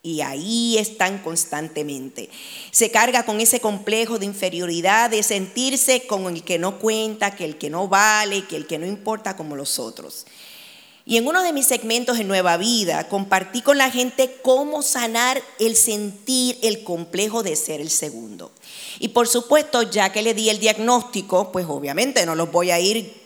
y 0.03 0.21
ahí 0.21 0.77
están 0.77 1.17
constantemente. 1.19 2.29
Se 2.71 2.91
carga 2.91 3.25
con 3.25 3.39
ese 3.39 3.59
complejo 3.59 4.19
de 4.19 4.25
inferioridad, 4.25 5.09
de 5.09 5.23
sentirse 5.23 6.05
con 6.05 6.27
el 6.27 6.43
que 6.43 6.59
no 6.59 6.77
cuenta, 6.77 7.35
que 7.35 7.45
el 7.45 7.57
que 7.57 7.71
no 7.71 7.87
vale, 7.87 8.45
que 8.45 8.57
el 8.57 8.67
que 8.67 8.77
no 8.77 8.85
importa 8.85 9.35
como 9.35 9.55
los 9.55 9.79
otros. 9.79 10.25
Y 11.05 11.17
en 11.17 11.27
uno 11.27 11.41
de 11.41 11.51
mis 11.51 11.65
segmentos 11.65 12.19
en 12.19 12.27
Nueva 12.27 12.57
Vida 12.57 13.09
compartí 13.09 13.61
con 13.61 13.77
la 13.77 13.89
gente 13.89 14.37
cómo 14.41 14.83
sanar 14.83 15.41
el 15.59 15.75
sentir 15.75 16.59
el 16.61 16.83
complejo 16.83 17.41
de 17.41 17.55
ser 17.55 17.81
el 17.81 17.89
segundo. 17.89 18.51
Y 18.99 19.09
por 19.09 19.27
supuesto, 19.27 19.81
ya 19.83 20.11
que 20.11 20.21
le 20.21 20.33
di 20.33 20.49
el 20.49 20.59
diagnóstico, 20.59 21.51
pues 21.51 21.65
obviamente 21.67 22.25
no 22.25 22.35
los 22.35 22.51
voy 22.51 22.71
a 22.71 22.79
ir 22.79 23.22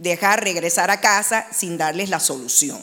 dejar 0.00 0.42
regresar 0.42 0.90
a 0.90 1.00
casa 1.00 1.46
sin 1.52 1.76
darles 1.76 2.08
la 2.08 2.20
solución, 2.20 2.80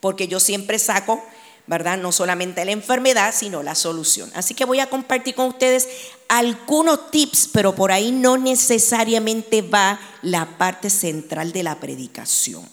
porque 0.00 0.26
yo 0.26 0.40
siempre 0.40 0.80
saco, 0.80 1.22
¿verdad? 1.68 1.96
No 1.96 2.10
solamente 2.10 2.64
la 2.64 2.72
enfermedad, 2.72 3.32
sino 3.36 3.62
la 3.62 3.76
solución. 3.76 4.30
Así 4.34 4.54
que 4.54 4.64
voy 4.64 4.80
a 4.80 4.90
compartir 4.90 5.36
con 5.36 5.46
ustedes 5.46 5.88
algunos 6.28 7.10
tips, 7.12 7.50
pero 7.52 7.74
por 7.74 7.92
ahí 7.92 8.10
no 8.10 8.36
necesariamente 8.36 9.62
va 9.62 10.00
la 10.22 10.58
parte 10.58 10.90
central 10.90 11.52
de 11.52 11.62
la 11.62 11.78
predicación. 11.78 12.68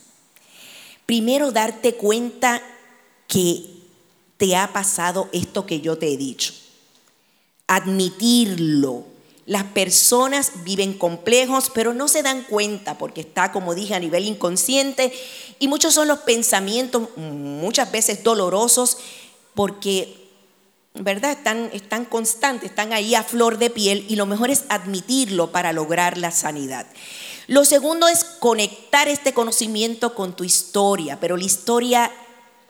Primero, 1.05 1.51
darte 1.51 1.93
cuenta 1.93 2.63
que 3.27 3.65
te 4.37 4.55
ha 4.55 4.73
pasado 4.73 5.29
esto 5.33 5.67
que 5.67 5.81
yo 5.81 5.99
te 5.99 6.11
he 6.11 6.17
dicho. 6.17 6.53
Admitirlo. 7.67 9.12
Las 9.45 9.63
personas 9.63 10.63
viven 10.63 10.93
complejos, 10.93 11.69
pero 11.73 11.93
no 11.93 12.07
se 12.07 12.23
dan 12.23 12.43
cuenta 12.43 12.97
porque 12.97 13.21
está, 13.21 13.51
como 13.51 13.75
dije, 13.75 13.93
a 13.93 13.99
nivel 13.99 14.25
inconsciente. 14.25 15.11
Y 15.59 15.67
muchos 15.67 15.93
son 15.93 16.07
los 16.07 16.19
pensamientos, 16.19 17.09
muchas 17.17 17.91
veces 17.91 18.23
dolorosos, 18.23 18.97
porque, 19.53 20.29
¿verdad? 20.93 21.31
Están, 21.31 21.69
están 21.73 22.05
constantes, 22.05 22.69
están 22.69 22.93
ahí 22.93 23.15
a 23.15 23.23
flor 23.23 23.57
de 23.57 23.69
piel 23.69 24.05
y 24.07 24.15
lo 24.15 24.25
mejor 24.25 24.49
es 24.49 24.63
admitirlo 24.69 25.51
para 25.51 25.73
lograr 25.73 26.17
la 26.17 26.31
sanidad. 26.31 26.85
Lo 27.47 27.65
segundo 27.65 28.07
es 28.07 28.23
conectar 28.23 29.09
este 29.09 29.33
conocimiento 29.33 30.15
con 30.15 30.33
tu 30.37 30.45
historia, 30.45 31.19
pero 31.19 31.35
la 31.35 31.43
historia 31.43 32.11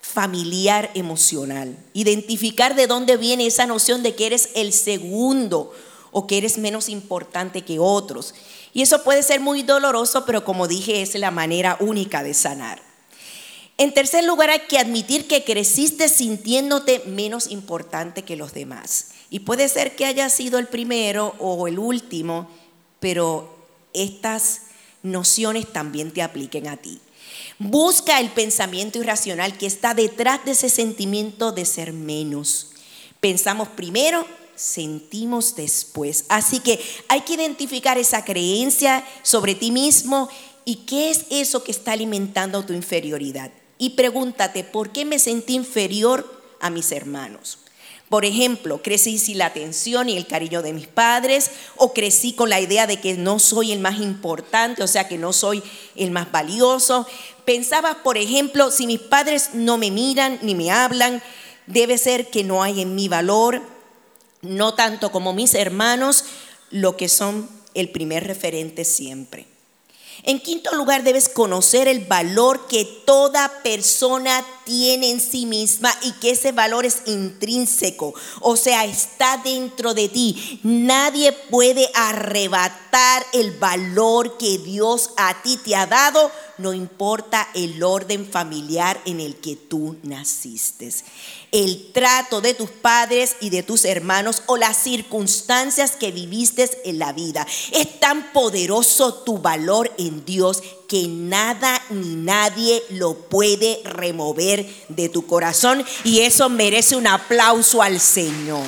familiar 0.02 0.90
emocional. 0.96 1.78
Identificar 1.94 2.76
de 2.76 2.88
dónde 2.88 3.16
viene 3.18 3.46
esa 3.46 3.68
noción 3.68 4.02
de 4.02 4.16
que 4.16 4.26
eres 4.26 4.50
el 4.56 4.74
segundo 4.74 5.72
o 6.14 6.26
que 6.28 6.38
eres 6.38 6.58
menos 6.58 6.88
importante 6.88 7.64
que 7.64 7.80
otros. 7.80 8.34
Y 8.74 8.84
eso 8.84 9.04
puede 9.04 9.24
ser 9.24 9.42
muy 9.42 9.64
doloroso, 9.64 10.26
pero 10.26 10.46
como 10.46 10.68
dije, 10.68 11.02
es 11.02 11.16
la 11.16 11.32
manera 11.32 11.76
única 11.82 12.24
de 12.24 12.34
sanar. 12.34 12.82
En 13.78 13.94
tercer 13.94 14.24
lugar, 14.24 14.52
hay 14.52 14.62
que 14.70 14.78
admitir 14.78 15.28
que 15.28 15.44
creciste 15.44 16.08
sintiéndote 16.08 17.04
menos 17.08 17.50
importante 17.50 18.22
que 18.22 18.36
los 18.36 18.54
demás. 18.54 19.08
Y 19.32 19.40
puede 19.40 19.68
ser 19.68 19.96
que 19.96 20.06
haya 20.06 20.30
sido 20.30 20.60
el 20.60 20.68
primero 20.68 21.36
o 21.40 21.68
el 21.68 21.80
último, 21.80 22.48
pero 23.00 23.54
estas 23.94 24.62
nociones 25.02 25.74
también 25.74 26.12
te 26.12 26.22
apliquen 26.22 26.68
a 26.68 26.78
ti. 26.78 27.00
Busca 27.58 28.20
el 28.20 28.30
pensamiento 28.30 29.00
irracional 29.00 29.58
que 29.58 29.66
está 29.66 29.94
detrás 29.94 30.46
de 30.46 30.52
ese 30.52 30.70
sentimiento 30.70 31.52
de 31.52 31.66
ser 31.66 31.94
menos. 31.94 32.72
Pensamos 33.20 33.70
primero, 33.70 34.26
sentimos 34.56 35.56
después. 35.56 36.26
Así 36.30 36.60
que 36.60 36.80
hay 37.08 37.22
que 37.22 37.34
identificar 37.34 37.98
esa 37.98 38.24
creencia 38.24 39.06
sobre 39.22 39.56
ti 39.56 39.72
mismo 39.72 40.30
y 40.66 40.78
qué 40.88 41.10
es 41.10 41.26
eso 41.30 41.64
que 41.64 41.72
está 41.72 41.94
alimentando 41.94 42.64
tu 42.64 42.74
inferioridad. 42.74 43.52
Y 43.78 43.92
pregúntate, 43.92 44.64
¿por 44.64 44.92
qué 44.92 45.06
me 45.06 45.20
sentí 45.20 45.56
inferior 45.56 46.42
a 46.60 46.70
mis 46.70 46.92
hermanos? 46.92 47.60
Por 48.10 48.26
ejemplo, 48.26 48.82
crecí 48.84 49.18
sin 49.18 49.40
la 49.40 49.48
atención 49.48 50.08
y 50.08 50.16
el 50.16 50.28
cariño 50.28 50.62
de 50.62 50.72
mis 50.72 50.86
padres 50.88 51.50
o 51.78 51.94
crecí 51.94 52.34
con 52.34 52.50
la 52.50 52.62
idea 52.62 52.86
de 52.86 53.00
que 53.00 53.16
no 53.16 53.40
soy 53.40 53.72
el 53.72 53.80
más 53.80 54.00
importante, 54.00 54.84
o 54.84 54.88
sea, 54.88 55.08
que 55.08 55.18
no 55.18 55.34
soy 55.34 55.64
el 55.96 56.12
más 56.12 56.32
valioso. 56.32 57.08
Pensaba, 57.44 58.04
por 58.04 58.18
ejemplo, 58.18 58.70
si 58.70 58.86
mis 58.86 59.00
padres 59.00 59.52
no 59.54 59.78
me 59.78 59.90
miran 59.90 60.38
ni 60.44 60.54
me 60.54 60.70
hablan, 60.70 61.24
debe 61.66 61.98
ser 61.98 62.30
que 62.30 62.44
no 62.44 62.62
hay 62.62 62.82
en 62.82 62.94
mi 62.94 63.08
valor, 63.08 63.64
no 64.44 64.76
tanto 64.76 65.12
como 65.12 65.34
mis 65.34 65.56
hermanos, 65.56 66.26
lo 66.70 66.96
que 66.96 67.10
son 67.10 67.50
el 67.74 67.90
primer 67.90 68.28
referente 68.28 68.86
siempre. 68.86 69.48
En 70.26 70.40
quinto 70.40 70.74
lugar, 70.76 71.04
debes 71.04 71.28
conocer 71.28 71.90
el 71.90 72.06
valor 72.06 72.68
que 72.68 72.86
toda 72.86 73.62
persona 73.62 74.46
tiene 74.64 75.12
en 75.12 75.20
sí 75.20 75.46
misma 75.46 75.94
y 76.02 76.14
que 76.14 76.32
ese 76.32 76.54
valor 76.54 76.86
es 76.86 77.02
intrínseco, 77.08 78.14
o 78.40 78.56
sea, 78.56 78.86
está 78.86 79.42
dentro 79.44 79.94
de 79.94 80.08
ti. 80.08 80.62
Nadie 80.64 81.34
puede 81.34 81.90
arrebatar 81.94 83.26
el 83.34 83.52
valor 83.52 84.38
que 84.38 84.60
Dios 84.60 85.10
a 85.18 85.42
ti 85.42 85.58
te 85.58 85.76
ha 85.76 85.88
dado, 85.88 86.32
no 86.58 86.74
importa 86.74 87.50
el 87.54 87.84
orden 87.84 88.26
familiar 88.26 89.02
en 89.06 89.20
el 89.20 89.36
que 89.36 89.58
tú 89.58 89.98
naciste 90.04 90.90
el 91.54 91.92
trato 91.94 92.42
de 92.42 92.56
tus 92.56 92.72
padres 92.72 93.38
y 93.40 93.52
de 93.52 93.64
tus 93.64 93.86
hermanos 93.86 94.42
o 94.48 94.58
las 94.58 94.76
circunstancias 94.76 95.92
que 95.92 96.12
viviste 96.12 96.70
en 96.84 97.00
la 97.00 97.14
vida. 97.14 97.48
Es 97.72 98.00
tan 98.00 98.34
poderoso 98.34 99.14
tu 99.14 99.38
valor 99.38 99.94
en 99.98 100.26
Dios 100.26 100.64
que 100.90 101.08
nada 101.08 101.82
ni 101.92 102.16
nadie 102.16 102.84
lo 102.90 103.14
puede 103.14 103.80
remover 103.86 104.68
de 104.90 105.10
tu 105.10 105.28
corazón 105.28 105.86
y 106.04 106.22
eso 106.22 106.50
merece 106.50 106.96
un 106.96 107.08
aplauso 107.08 107.82
al 107.82 108.00
Señor. 108.00 108.66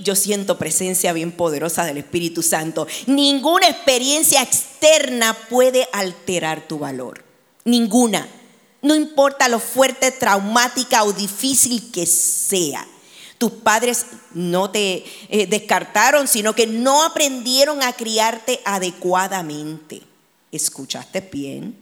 Yo 0.00 0.14
siento 0.14 0.58
presencia 0.58 1.12
bien 1.12 1.32
poderosa 1.32 1.84
del 1.84 1.98
Espíritu 1.98 2.42
Santo. 2.42 2.86
Ninguna 3.06 3.68
experiencia 3.68 4.42
externa 4.42 5.34
puede 5.48 5.88
alterar 5.92 6.68
tu 6.68 6.78
valor. 6.78 7.33
Ninguna. 7.64 8.28
No 8.82 8.94
importa 8.94 9.48
lo 9.48 9.58
fuerte, 9.58 10.10
traumática 10.10 11.04
o 11.04 11.12
difícil 11.12 11.90
que 11.90 12.06
sea. 12.06 12.86
Tus 13.38 13.50
padres 13.50 14.06
no 14.32 14.70
te 14.70 15.04
eh, 15.28 15.46
descartaron, 15.46 16.28
sino 16.28 16.54
que 16.54 16.66
no 16.66 17.02
aprendieron 17.02 17.82
a 17.82 17.92
criarte 17.92 18.60
adecuadamente. 18.64 20.02
¿Escuchaste 20.52 21.20
bien? 21.20 21.76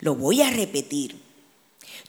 Lo 0.00 0.14
voy 0.14 0.42
a 0.42 0.50
repetir. 0.50 1.23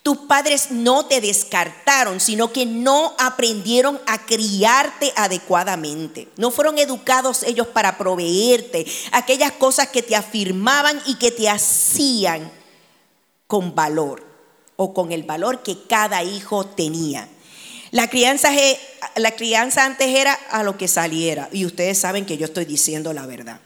Tus 0.06 0.18
padres 0.18 0.70
no 0.70 1.08
te 1.08 1.20
descartaron, 1.20 2.20
sino 2.20 2.54
que 2.54 2.68
no 2.68 3.16
aprendieron 3.18 4.00
a 4.06 4.24
criarte 4.24 5.12
adecuadamente. 5.16 6.28
No 6.38 6.52
fueron 6.52 6.78
educados 6.78 7.42
ellos 7.42 7.66
para 7.66 7.98
proveerte 7.98 8.86
aquellas 9.12 9.54
cosas 9.54 9.88
que 9.88 10.04
te 10.04 10.16
afirmaban 10.16 11.02
y 11.08 11.16
que 11.16 11.32
te 11.32 11.50
hacían 11.50 12.52
con 13.48 13.74
valor 13.74 14.24
o 14.76 14.94
con 14.94 15.12
el 15.12 15.24
valor 15.24 15.64
que 15.64 15.88
cada 15.88 16.22
hijo 16.22 16.68
tenía. 16.68 17.28
La 17.90 18.08
crianza, 18.08 18.52
antes 19.86 20.08
era 20.08 20.34
a 20.52 20.62
lo 20.62 20.78
que 20.78 20.88
saliera. 20.88 21.50
Y 21.52 21.66
ustedes 21.66 21.98
saben 21.98 22.28
que 22.28 22.38
yo 22.38 22.46
estoy 22.46 22.66
diciendo 22.66 23.12
la 23.12 23.26
verdad. 23.26 23.60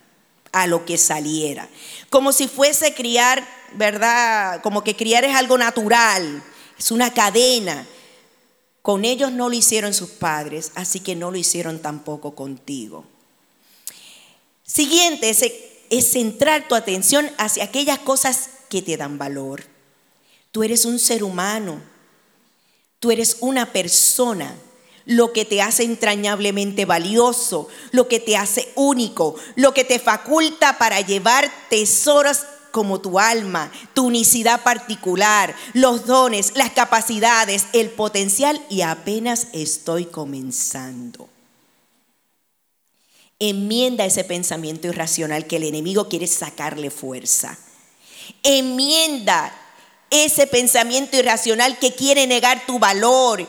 A 0.54 0.68
lo 0.68 0.86
que 0.86 0.98
saliera. 0.98 1.68
Como 2.10 2.32
si 2.32 2.48
fuese 2.48 2.94
criar 2.94 3.59
¿verdad? 3.74 4.62
Como 4.62 4.84
que 4.84 4.96
criar 4.96 5.26
es 5.26 5.36
algo 5.36 5.58
natural, 5.58 6.44
es 6.78 6.92
una 6.92 7.14
cadena. 7.14 7.88
Con 8.82 9.06
ellos 9.06 9.32
no 9.32 9.50
lo 9.50 9.56
hicieron 9.56 9.94
sus 9.94 10.10
padres, 10.10 10.72
así 10.76 11.00
que 11.00 11.16
no 11.16 11.32
lo 11.32 11.38
hicieron 11.38 11.80
tampoco 11.80 12.36
contigo. 12.36 13.06
Siguiente 14.64 15.30
es, 15.30 15.44
es 15.90 16.12
centrar 16.12 16.68
tu 16.68 16.76
atención 16.76 17.30
hacia 17.38 17.64
aquellas 17.64 18.00
cosas 18.00 18.50
que 18.70 18.82
te 18.82 18.98
dan 18.98 19.18
valor. 19.18 19.64
Tú 20.52 20.64
eres 20.64 20.86
un 20.86 21.00
ser 21.00 21.24
humano, 21.24 21.82
tú 23.00 23.12
eres 23.12 23.38
una 23.42 23.72
persona 23.72 24.56
lo 25.10 25.34
que 25.34 25.44
te 25.44 25.60
hace 25.64 25.84
entrañablemente 25.84 26.86
valioso, 26.86 27.68
lo 27.92 28.08
que 28.08 28.20
te 28.20 28.38
hace 28.38 28.72
único, 28.76 29.36
lo 29.56 29.74
que 29.74 29.84
te 29.84 29.98
faculta 29.98 30.78
para 30.78 31.02
llevar 31.02 31.52
tesoros 31.68 32.42
como 32.72 33.02
tu 33.02 33.20
alma, 33.20 33.72
tu 33.94 34.08
unicidad 34.08 34.64
particular, 34.64 35.56
los 35.74 36.06
dones, 36.06 36.54
las 36.56 36.72
capacidades, 36.72 37.68
el 37.74 37.90
potencial 37.90 38.62
y 38.70 38.82
apenas 38.82 39.48
estoy 39.54 40.06
comenzando. 40.06 41.30
Enmienda 43.40 44.06
ese 44.06 44.24
pensamiento 44.24 44.88
irracional 44.88 45.48
que 45.48 45.56
el 45.56 45.64
enemigo 45.64 46.10
quiere 46.10 46.28
sacarle 46.28 46.92
fuerza. 46.92 47.58
Enmienda 48.44 49.54
ese 50.10 50.48
pensamiento 50.48 51.18
irracional 51.18 51.78
que 51.78 51.94
quiere 51.94 52.28
negar 52.28 52.66
tu 52.66 52.80
valor 52.80 53.48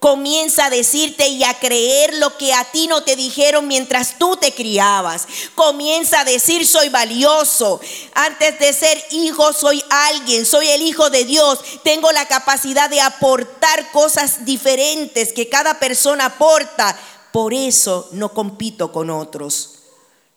Comienza 0.00 0.64
a 0.64 0.70
decirte 0.70 1.28
y 1.28 1.44
a 1.44 1.52
creer 1.58 2.14
lo 2.16 2.38
que 2.38 2.54
a 2.54 2.64
ti 2.64 2.86
no 2.86 3.02
te 3.02 3.16
dijeron 3.16 3.68
mientras 3.68 4.18
tú 4.18 4.34
te 4.34 4.54
criabas. 4.54 5.28
Comienza 5.54 6.20
a 6.20 6.24
decir 6.24 6.66
soy 6.66 6.88
valioso. 6.88 7.82
Antes 8.14 8.58
de 8.58 8.72
ser 8.72 8.98
hijo 9.10 9.52
soy 9.52 9.84
alguien, 9.90 10.46
soy 10.46 10.68
el 10.68 10.80
hijo 10.80 11.10
de 11.10 11.26
Dios. 11.26 11.60
Tengo 11.84 12.12
la 12.12 12.24
capacidad 12.24 12.88
de 12.88 13.02
aportar 13.02 13.92
cosas 13.92 14.46
diferentes 14.46 15.34
que 15.34 15.50
cada 15.50 15.78
persona 15.78 16.24
aporta. 16.24 16.98
Por 17.30 17.52
eso 17.52 18.08
no 18.12 18.32
compito 18.32 18.92
con 18.92 19.10
otros. 19.10 19.80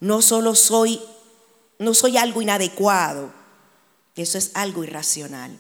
No 0.02 0.22
solo 0.22 0.56
soy 0.56 1.02
no 1.80 1.94
soy 1.94 2.18
algo 2.18 2.42
inadecuado. 2.42 3.32
Eso 4.16 4.38
es 4.38 4.52
algo 4.56 4.84
irracional. 4.84 5.58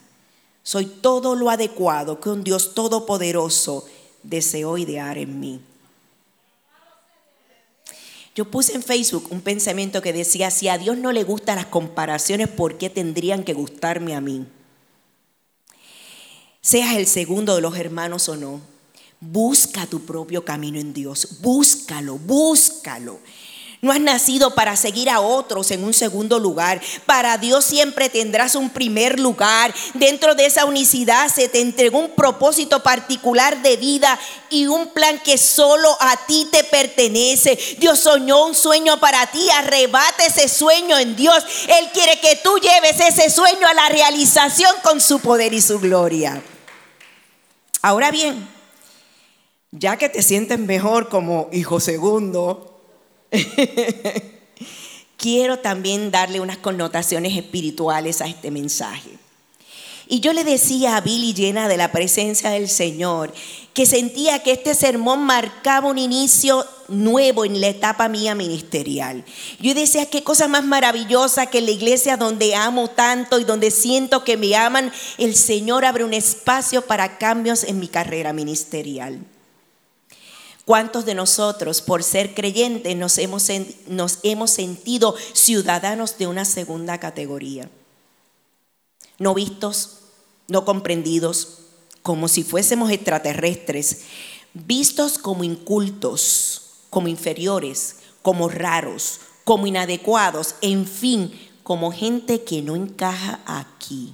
Soy 0.63 0.85
todo 0.85 1.35
lo 1.35 1.49
adecuado 1.49 2.19
que 2.21 2.29
un 2.29 2.43
Dios 2.43 2.73
todopoderoso 2.73 3.85
deseó 4.23 4.77
idear 4.77 5.17
en 5.17 5.39
mí. 5.39 5.61
Yo 8.35 8.49
puse 8.49 8.73
en 8.73 8.81
Facebook 8.81 9.27
un 9.29 9.41
pensamiento 9.41 10.01
que 10.01 10.13
decía, 10.13 10.49
si 10.49 10.67
a 10.67 10.77
Dios 10.77 10.97
no 10.97 11.11
le 11.11 11.23
gustan 11.23 11.57
las 11.57 11.67
comparaciones, 11.67 12.47
¿por 12.47 12.77
qué 12.77 12.89
tendrían 12.89 13.43
que 13.43 13.53
gustarme 13.53 14.15
a 14.15 14.21
mí? 14.21 14.47
Seas 16.61 16.95
el 16.95 17.05
segundo 17.05 17.55
de 17.55 17.61
los 17.61 17.77
hermanos 17.77 18.29
o 18.29 18.37
no, 18.37 18.61
busca 19.19 19.85
tu 19.85 20.05
propio 20.05 20.43
camino 20.43 20.79
en 20.79 20.93
Dios, 20.93 21.41
búscalo, 21.41 22.17
búscalo. 22.17 23.19
No 23.83 23.91
has 23.91 23.99
nacido 23.99 24.55
para 24.55 24.77
seguir 24.77 25.09
a 25.09 25.19
otros 25.19 25.69
en 25.71 25.83
un 25.83 25.93
segundo 25.93 26.39
lugar. 26.39 26.79
Para 27.05 27.37
Dios 27.37 27.65
siempre 27.65 28.07
tendrás 28.07 28.55
un 28.55 28.69
primer 28.69 29.19
lugar. 29.19 29.75
Dentro 29.93 30.35
de 30.35 30.45
esa 30.45 30.63
unicidad 30.63 31.27
se 31.27 31.49
te 31.49 31.59
entregó 31.59 31.99
un 31.99 32.11
propósito 32.11 32.81
particular 32.81 33.61
de 33.61 33.75
vida 33.75 34.17
y 34.49 34.67
un 34.67 34.87
plan 34.93 35.19
que 35.19 35.37
solo 35.37 35.97
a 35.99 36.15
ti 36.27 36.47
te 36.49 36.63
pertenece. 36.63 37.59
Dios 37.77 37.99
soñó 37.99 38.45
un 38.45 38.55
sueño 38.55 39.01
para 39.01 39.27
ti. 39.27 39.45
Arrebate 39.49 40.27
ese 40.27 40.47
sueño 40.47 40.97
en 40.97 41.17
Dios. 41.17 41.43
Él 41.67 41.89
quiere 41.91 42.21
que 42.21 42.37
tú 42.37 42.57
lleves 42.59 43.01
ese 43.01 43.29
sueño 43.29 43.67
a 43.67 43.73
la 43.73 43.89
realización 43.89 44.71
con 44.81 45.01
su 45.01 45.19
poder 45.19 45.53
y 45.53 45.59
su 45.59 45.81
gloria. 45.81 46.41
Ahora 47.81 48.11
bien, 48.11 48.47
ya 49.71 49.97
que 49.97 50.07
te 50.07 50.23
sientes 50.23 50.57
mejor 50.57 51.09
como 51.09 51.49
hijo 51.51 51.81
segundo, 51.81 52.72
quiero 55.17 55.59
también 55.59 56.11
darle 56.11 56.39
unas 56.39 56.57
connotaciones 56.57 57.35
espirituales 57.37 58.21
a 58.21 58.27
este 58.27 58.51
mensaje. 58.51 59.09
Y 60.07 60.19
yo 60.19 60.33
le 60.33 60.43
decía 60.43 60.97
a 60.97 61.01
Billy 61.01 61.33
llena 61.33 61.67
de 61.67 61.77
la 61.77 61.91
presencia 61.91 62.49
del 62.49 62.67
Señor 62.67 63.33
que 63.73 63.85
sentía 63.85 64.43
que 64.43 64.51
este 64.51 64.75
sermón 64.75 65.21
marcaba 65.21 65.89
un 65.89 65.97
inicio 65.97 66.65
nuevo 66.89 67.45
en 67.45 67.59
la 67.61 67.69
etapa 67.69 68.09
mía 68.09 68.35
ministerial. 68.35 69.23
Yo 69.59 69.73
decía, 69.73 70.05
qué 70.07 70.21
cosa 70.21 70.47
más 70.47 70.65
maravillosa 70.65 71.47
que 71.47 71.59
en 71.59 71.65
la 71.65 71.71
iglesia 71.71 72.17
donde 72.17 72.53
amo 72.53 72.89
tanto 72.89 73.39
y 73.39 73.45
donde 73.45 73.71
siento 73.71 74.23
que 74.23 74.37
me 74.37 74.55
aman, 74.55 74.91
el 75.17 75.35
Señor 75.35 75.85
abre 75.85 76.03
un 76.03 76.13
espacio 76.13 76.83
para 76.83 77.17
cambios 77.17 77.63
en 77.63 77.79
mi 77.79 77.87
carrera 77.87 78.33
ministerial. 78.33 79.19
¿Cuántos 80.65 81.05
de 81.05 81.13
nosotros, 81.13 81.81
por 81.81 82.03
ser 82.03 82.33
creyentes, 82.33 82.95
nos 82.95 83.17
hemos, 83.17 83.47
nos 83.87 84.19
hemos 84.23 84.51
sentido 84.51 85.13
ciudadanos 85.33 86.17
de 86.17 86.27
una 86.27 86.45
segunda 86.45 86.99
categoría? 86.99 87.69
No 89.19 89.33
vistos, 89.33 89.99
no 90.47 90.63
comprendidos, 90.63 91.59
como 92.01 92.29
si 92.29 92.43
fuésemos 92.43 92.91
extraterrestres, 92.91 94.03
vistos 94.53 95.17
como 95.17 95.43
incultos, 95.43 96.61
como 96.89 97.09
inferiores, 97.09 97.97
como 98.21 98.47
raros, 98.47 99.19
como 99.43 99.67
inadecuados, 99.67 100.55
en 100.61 100.87
fin, 100.87 101.33
como 101.63 101.91
gente 101.91 102.43
que 102.43 102.61
no 102.61 102.77
encaja 102.77 103.41
aquí. 103.45 104.13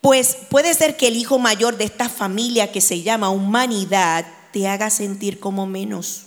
Pues 0.00 0.36
puede 0.50 0.74
ser 0.74 0.96
que 0.96 1.06
el 1.06 1.16
hijo 1.16 1.38
mayor 1.38 1.76
de 1.76 1.84
esta 1.84 2.08
familia 2.08 2.72
que 2.72 2.80
se 2.80 3.02
llama 3.02 3.30
humanidad 3.30 4.26
te 4.52 4.68
haga 4.68 4.90
sentir 4.90 5.40
como 5.40 5.66
menos. 5.66 6.24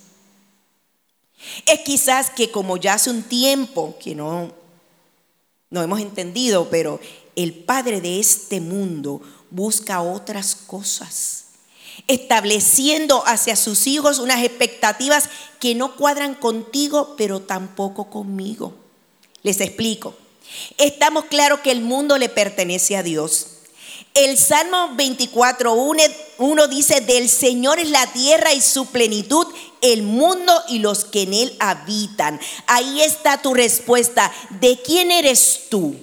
Es 1.66 1.82
quizás 1.82 2.30
que 2.30 2.52
como 2.52 2.78
ya 2.78 2.94
hace 2.94 3.10
un 3.10 3.24
tiempo 3.24 3.98
que 4.02 4.16
no, 4.16 4.52
no 5.70 5.82
hemos 5.82 6.00
entendido, 6.00 6.70
pero 6.70 7.00
el 7.36 7.54
Padre 7.54 8.02
de 8.02 8.20
este 8.20 8.62
mundo 8.62 9.22
busca 9.52 10.02
otras 10.02 10.56
cosas, 10.56 11.46
estableciendo 12.08 13.24
hacia 13.26 13.56
sus 13.56 13.88
hijos 13.88 14.20
unas 14.20 14.44
expectativas 14.44 15.30
que 15.60 15.76
no 15.76 15.96
cuadran 15.96 16.36
contigo, 16.36 17.16
pero 17.18 17.42
tampoco 17.42 18.10
conmigo. 18.10 18.74
Les 19.44 19.62
explico. 19.62 20.16
Estamos 20.78 21.26
claros 21.26 21.60
que 21.60 21.72
el 21.72 21.82
mundo 21.82 22.18
le 22.18 22.30
pertenece 22.30 22.98
a 22.98 23.04
Dios 23.04 23.55
el 24.14 24.38
Salmo 24.38 24.96
24, 24.96 25.74
1 26.38 26.68
dice, 26.68 27.02
del 27.02 27.30
Señor 27.30 27.80
es 27.80 27.90
la 27.90 28.08
tierra 28.14 28.54
y 28.54 28.62
su 28.62 28.88
plenitud, 28.88 29.46
el 29.82 30.04
mundo 30.04 30.54
y 30.70 30.80
los 30.80 31.04
que 31.04 31.24
en 31.24 31.34
él 31.34 31.56
habitan. 31.60 32.40
Ahí 32.66 33.02
está 33.02 33.42
tu 33.42 33.54
respuesta. 33.54 34.32
¿De 34.62 34.82
quién 34.82 35.12
eres 35.12 35.64
tú? 35.70 35.96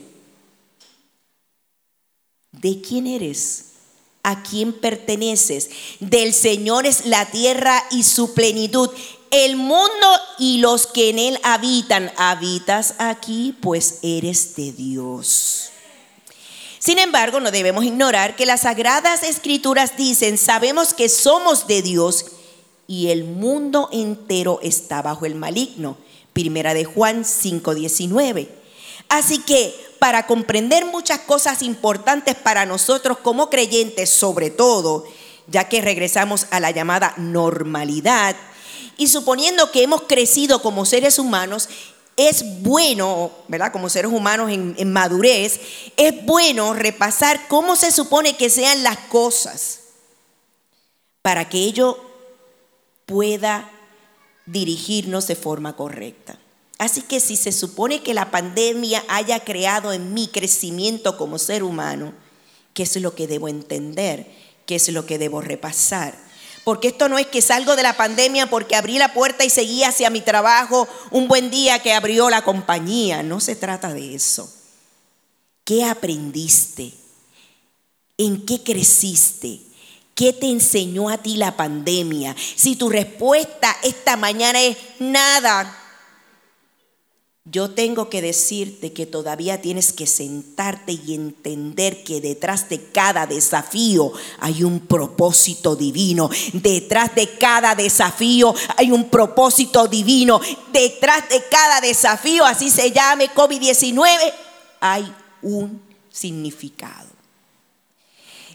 ¿De 2.52 2.80
quién 2.80 3.06
eres? 3.06 3.64
¿A 4.22 4.42
quién 4.42 4.74
perteneces? 4.74 5.70
Del 5.98 6.34
Señor 6.34 6.86
es 6.86 7.06
la 7.06 7.30
tierra 7.30 7.82
y 7.90 8.04
su 8.04 8.34
plenitud, 8.34 8.90
el 9.30 9.56
mundo 9.56 10.06
y 10.38 10.58
los 10.58 10.86
que 10.86 11.08
en 11.08 11.18
él 11.18 11.40
habitan. 11.42 12.12
¿Habitas 12.16 12.94
aquí? 12.98 13.56
Pues 13.60 13.98
eres 14.02 14.54
de 14.54 14.70
Dios. 14.72 15.71
Sin 16.84 16.98
embargo, 16.98 17.38
no 17.38 17.52
debemos 17.52 17.84
ignorar 17.84 18.34
que 18.34 18.44
las 18.44 18.62
sagradas 18.62 19.22
escrituras 19.22 19.96
dicen, 19.96 20.36
sabemos 20.36 20.94
que 20.94 21.08
somos 21.08 21.68
de 21.68 21.80
Dios 21.80 22.26
y 22.88 23.10
el 23.10 23.22
mundo 23.22 23.88
entero 23.92 24.58
está 24.64 25.00
bajo 25.00 25.24
el 25.24 25.36
maligno. 25.36 25.96
Primera 26.32 26.74
de 26.74 26.84
Juan 26.84 27.24
5:19. 27.24 28.48
Así 29.08 29.38
que 29.38 29.72
para 30.00 30.26
comprender 30.26 30.84
muchas 30.84 31.20
cosas 31.20 31.62
importantes 31.62 32.34
para 32.34 32.66
nosotros 32.66 33.18
como 33.18 33.48
creyentes, 33.48 34.10
sobre 34.10 34.50
todo, 34.50 35.04
ya 35.46 35.68
que 35.68 35.82
regresamos 35.82 36.48
a 36.50 36.58
la 36.58 36.72
llamada 36.72 37.14
normalidad, 37.16 38.34
y 38.96 39.06
suponiendo 39.06 39.70
que 39.70 39.84
hemos 39.84 40.02
crecido 40.02 40.60
como 40.62 40.84
seres 40.84 41.20
humanos, 41.20 41.68
es 42.16 42.62
bueno, 42.62 43.30
¿verdad? 43.48 43.72
Como 43.72 43.88
seres 43.88 44.12
humanos 44.12 44.50
en, 44.50 44.92
madurez, 44.92 45.60
es 45.96 46.24
bueno 46.24 46.74
repasar 46.74 47.48
cómo 47.48 47.76
se 47.76 47.90
supone 47.90 48.36
que 48.36 48.50
sean 48.50 48.82
las 48.82 48.98
cosas 48.98 49.80
para 51.22 51.48
que 51.48 51.58
ello 51.58 51.98
pueda 53.06 53.70
dirigirnos 54.46 55.26
de 55.26 55.36
forma 55.36 55.76
correcta. 55.76 56.38
Así 56.78 57.02
que 57.02 57.20
si 57.20 57.36
se 57.36 57.52
supone 57.52 58.02
que 58.02 58.12
la 58.12 58.30
pandemia 58.30 59.04
haya 59.08 59.40
creado 59.40 59.92
en 59.92 60.14
mí 60.14 60.28
crecimiento 60.32 61.16
como 61.16 61.38
ser 61.38 61.62
humano, 61.62 62.12
¿qué 62.74 62.82
es 62.82 62.96
lo 62.96 63.14
que 63.14 63.28
debo 63.28 63.48
entender? 63.48 64.26
¿Qué 64.66 64.76
es 64.76 64.88
lo 64.88 65.06
que 65.06 65.18
debo 65.18 65.40
repasar? 65.40 66.31
Porque 66.64 66.88
esto 66.88 67.08
no 67.08 67.18
es 67.18 67.26
que 67.26 67.42
salgo 67.42 67.74
de 67.74 67.82
la 67.82 67.96
pandemia 67.96 68.48
porque 68.48 68.76
abrí 68.76 68.98
la 68.98 69.12
puerta 69.12 69.44
y 69.44 69.50
seguí 69.50 69.82
hacia 69.82 70.10
mi 70.10 70.20
trabajo 70.20 70.88
un 71.10 71.26
buen 71.26 71.50
día 71.50 71.80
que 71.80 71.92
abrió 71.92 72.30
la 72.30 72.42
compañía. 72.42 73.22
No 73.22 73.40
se 73.40 73.56
trata 73.56 73.92
de 73.92 74.14
eso. 74.14 74.52
¿Qué 75.64 75.84
aprendiste? 75.84 76.94
¿En 78.16 78.46
qué 78.46 78.62
creciste? 78.62 79.60
¿Qué 80.14 80.32
te 80.32 80.46
enseñó 80.46 81.08
a 81.08 81.18
ti 81.18 81.36
la 81.36 81.56
pandemia? 81.56 82.36
Si 82.54 82.76
tu 82.76 82.88
respuesta 82.88 83.76
esta 83.82 84.16
mañana 84.16 84.60
es 84.60 84.76
nada, 85.00 85.81
yo 87.44 87.70
tengo 87.70 88.08
que 88.08 88.22
decirte 88.22 88.92
que 88.92 89.04
todavía 89.04 89.60
tienes 89.60 89.92
que 89.92 90.06
sentarte 90.06 90.92
y 90.92 91.14
entender 91.14 92.04
que 92.04 92.20
detrás 92.20 92.68
de 92.68 92.80
cada 92.80 93.26
desafío 93.26 94.12
hay 94.38 94.62
un 94.62 94.78
propósito 94.78 95.74
divino. 95.74 96.30
Detrás 96.52 97.16
de 97.16 97.28
cada 97.38 97.74
desafío 97.74 98.54
hay 98.76 98.92
un 98.92 99.10
propósito 99.10 99.88
divino. 99.88 100.40
Detrás 100.72 101.28
de 101.28 101.42
cada 101.50 101.80
desafío, 101.80 102.44
así 102.44 102.70
se 102.70 102.92
llame 102.92 103.28
COVID-19, 103.34 104.32
hay 104.78 105.12
un 105.42 105.82
significado. 106.10 107.10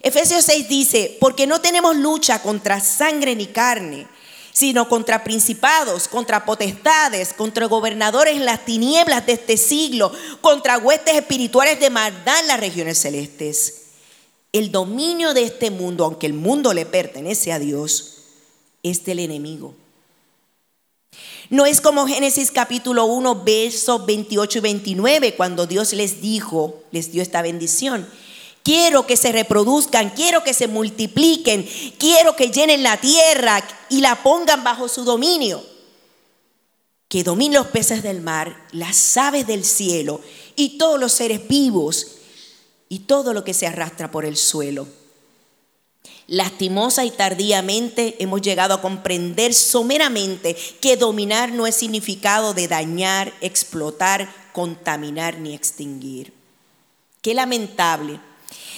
Efesios 0.02 0.46
6 0.46 0.70
dice, 0.70 1.18
porque 1.20 1.46
no 1.46 1.60
tenemos 1.60 1.98
lucha 1.98 2.42
contra 2.42 2.80
sangre 2.80 3.36
ni 3.36 3.48
carne 3.48 4.08
sino 4.58 4.90
contra 4.90 5.24
principados, 5.24 6.08
contra 6.08 6.44
potestades, 6.44 7.32
contra 7.32 7.68
gobernadores 7.68 8.36
en 8.36 8.46
las 8.46 8.66
tinieblas 8.66 9.24
de 9.28 9.34
este 9.34 9.56
siglo, 9.56 10.12
contra 10.42 10.80
huestes 10.80 11.14
espirituales 11.14 11.80
de 11.80 11.92
maldad 11.92 12.40
en 12.40 12.48
las 12.48 12.60
regiones 12.60 12.98
celestes. 12.98 13.84
El 14.52 14.72
dominio 14.72 15.36
de 15.36 15.44
este 15.44 15.70
mundo, 15.70 16.06
aunque 16.06 16.26
el 16.26 16.34
mundo 16.34 16.74
le 16.74 16.88
pertenece 16.88 17.54
a 17.54 17.60
Dios, 17.60 18.24
es 18.82 19.06
del 19.06 19.20
enemigo. 19.20 19.76
No 21.52 21.68
es 21.68 21.80
como 21.80 22.08
Génesis 22.08 22.50
capítulo 22.50 23.06
1, 23.06 23.44
versos 23.44 24.08
28 24.08 24.58
y 24.58 24.62
29, 24.62 25.36
cuando 25.36 25.68
Dios 25.68 25.94
les 25.94 26.20
dijo, 26.20 26.82
les 26.90 27.12
dio 27.12 27.22
esta 27.22 27.44
bendición. 27.44 28.10
Quiero 28.68 29.08
que 29.08 29.16
se 29.16 29.32
reproduzcan, 29.32 30.10
quiero 30.10 30.44
que 30.44 30.54
se 30.54 30.68
multipliquen, 30.68 31.66
quiero 31.98 32.36
que 32.36 32.52
llenen 32.52 32.84
la 32.84 32.98
tierra 32.98 33.66
y 33.88 34.02
la 34.02 34.22
pongan 34.22 34.62
bajo 34.66 34.90
su 34.90 35.06
dominio. 35.06 35.64
Que 37.08 37.24
dominen 37.24 37.60
los 37.60 37.68
peces 37.68 38.04
del 38.04 38.20
mar, 38.20 38.68
las 38.74 39.16
aves 39.16 39.48
del 39.48 39.64
cielo 39.64 40.20
y 40.58 40.78
todos 40.78 41.00
los 41.00 41.14
seres 41.14 41.48
vivos 41.48 42.18
y 42.90 43.00
todo 43.00 43.32
lo 43.32 43.46
que 43.46 43.54
se 43.54 43.68
arrastra 43.68 44.12
por 44.12 44.26
el 44.26 44.36
suelo. 44.36 44.86
Lastimosa 46.28 47.06
y 47.06 47.12
tardíamente 47.12 48.18
hemos 48.20 48.42
llegado 48.42 48.74
a 48.74 48.82
comprender 48.82 49.54
someramente 49.54 50.58
que 50.82 50.98
dominar 50.98 51.54
no 51.54 51.68
es 51.68 51.76
significado 51.76 52.54
de 52.54 52.68
dañar, 52.68 53.34
explotar, 53.40 54.28
contaminar 54.52 55.40
ni 55.40 55.56
extinguir. 55.56 56.34
Qué 57.22 57.34
lamentable 57.34 58.27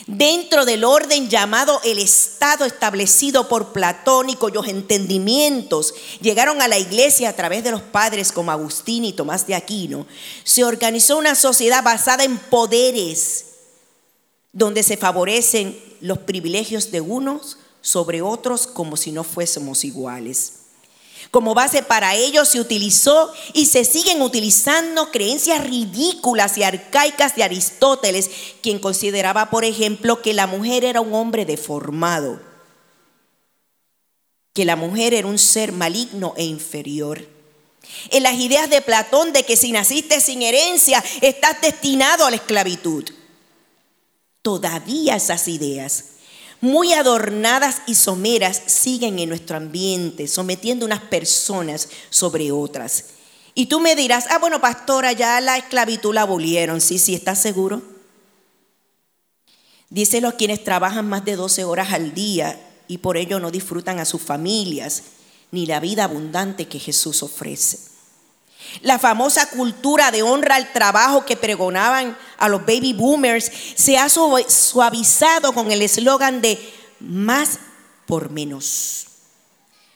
dentro 0.07 0.65
del 0.65 0.83
orden 0.83 1.29
llamado 1.29 1.79
el 1.83 1.99
Estado 1.99 2.65
establecido 2.65 3.47
por 3.47 3.71
Platón 3.73 4.29
y 4.29 4.35
cuyos 4.35 4.67
entendimientos 4.67 5.93
llegaron 6.21 6.61
a 6.61 6.67
la 6.67 6.77
iglesia 6.77 7.29
a 7.29 7.35
través 7.35 7.63
de 7.63 7.71
los 7.71 7.81
padres 7.81 8.31
como 8.31 8.51
Agustín 8.51 9.05
y 9.05 9.13
Tomás 9.13 9.47
de 9.47 9.55
Aquino, 9.55 10.05
se 10.43 10.63
organizó 10.63 11.17
una 11.17 11.35
sociedad 11.35 11.83
basada 11.83 12.23
en 12.23 12.37
poderes 12.37 13.45
donde 14.51 14.83
se 14.83 14.97
favorecen 14.97 15.79
los 16.01 16.19
privilegios 16.19 16.91
de 16.91 17.01
unos 17.01 17.57
sobre 17.81 18.21
otros 18.21 18.67
como 18.67 18.97
si 18.97 19.11
no 19.11 19.23
fuésemos 19.23 19.85
iguales. 19.85 20.58
Como 21.31 21.53
base 21.53 21.83
para 21.83 22.15
ello 22.15 22.43
se 22.43 22.59
utilizó 22.59 23.31
y 23.53 23.67
se 23.67 23.85
siguen 23.85 24.21
utilizando 24.21 25.11
creencias 25.11 25.63
ridículas 25.63 26.57
y 26.57 26.63
arcaicas 26.63 27.35
de 27.35 27.43
Aristóteles, 27.43 28.31
quien 28.63 28.79
consideraba, 28.79 29.51
por 29.51 29.63
ejemplo, 29.63 30.23
que 30.23 30.33
la 30.33 30.47
mujer 30.47 30.83
era 30.83 31.01
un 31.01 31.13
hombre 31.13 31.45
deformado, 31.45 32.41
que 34.53 34.65
la 34.65 34.75
mujer 34.75 35.13
era 35.13 35.27
un 35.27 35.37
ser 35.37 35.71
maligno 35.71 36.33
e 36.35 36.45
inferior. 36.45 37.27
En 38.09 38.23
las 38.23 38.35
ideas 38.35 38.69
de 38.69 38.81
Platón 38.81 39.31
de 39.31 39.43
que 39.43 39.55
si 39.55 39.71
naciste 39.71 40.21
sin 40.21 40.41
herencia, 40.41 41.03
estás 41.21 41.61
destinado 41.61 42.25
a 42.25 42.31
la 42.31 42.37
esclavitud. 42.37 43.05
Todavía 44.41 45.15
esas 45.15 45.47
ideas 45.47 46.05
muy 46.61 46.93
adornadas 46.93 47.81
y 47.87 47.95
someras 47.95 48.61
siguen 48.65 49.19
en 49.19 49.29
nuestro 49.29 49.57
ambiente, 49.57 50.27
sometiendo 50.27 50.85
unas 50.85 51.01
personas 51.01 51.89
sobre 52.09 52.51
otras. 52.51 53.05
Y 53.55 53.65
tú 53.67 53.79
me 53.79 53.95
dirás, 53.95 54.25
ah, 54.29 54.39
bueno, 54.39 54.61
pastora, 54.61 55.11
ya 55.11 55.41
la 55.41 55.57
esclavitud 55.57 56.13
la 56.13 56.21
abolieron. 56.21 56.81
Sí, 56.81 56.99
sí, 56.99 57.15
¿estás 57.15 57.41
seguro? 57.41 57.81
Díselo 59.89 60.27
a 60.27 60.33
quienes 60.33 60.63
trabajan 60.63 61.07
más 61.07 61.25
de 61.25 61.35
12 61.35 61.63
horas 61.63 61.93
al 61.93 62.13
día 62.13 62.59
y 62.87 62.99
por 62.99 63.17
ello 63.17 63.39
no 63.39 63.51
disfrutan 63.51 63.99
a 63.99 64.05
sus 64.05 64.21
familias 64.21 65.03
ni 65.51 65.65
la 65.65 65.79
vida 65.79 66.03
abundante 66.03 66.67
que 66.67 66.79
Jesús 66.79 67.23
ofrece. 67.23 67.79
La 68.81 68.99
famosa 68.99 69.49
cultura 69.49 70.11
de 70.11 70.23
honra 70.23 70.55
al 70.55 70.71
trabajo 70.71 71.25
que 71.25 71.37
pregonaban 71.37 72.17
a 72.37 72.49
los 72.49 72.61
baby 72.61 72.93
boomers 72.93 73.51
se 73.75 73.97
ha 73.97 74.07
suavizado 74.09 75.53
con 75.53 75.71
el 75.71 75.81
eslogan 75.81 76.41
de 76.41 76.57
más 76.99 77.59
por 78.05 78.29
menos. 78.29 79.05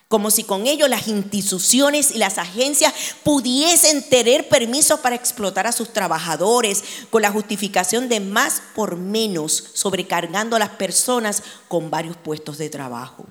Como 0.08 0.30
si 0.30 0.44
con 0.44 0.68
ello 0.68 0.88
las 0.88 1.08
instituciones 1.08 2.12
y 2.12 2.20
las 2.20 2.38
agencias 2.38 2.94
pudiesen 3.24 4.08
tener 4.10 4.48
permiso 4.48 5.02
para 5.02 5.16
explotar 5.16 5.66
a 5.66 5.72
sus 5.72 5.92
trabajadores 5.92 6.84
con 7.10 7.24
la 7.24 7.32
justificación 7.32 8.10
de 8.10 8.20
más 8.20 8.62
por 8.76 8.96
menos, 8.96 9.72
sobrecargando 9.74 10.56
a 10.56 10.60
las 10.60 10.70
personas 10.70 11.42
con 11.68 11.90
varios 11.90 12.16
puestos 12.16 12.60
de 12.60 12.70
trabajo. 12.70 13.26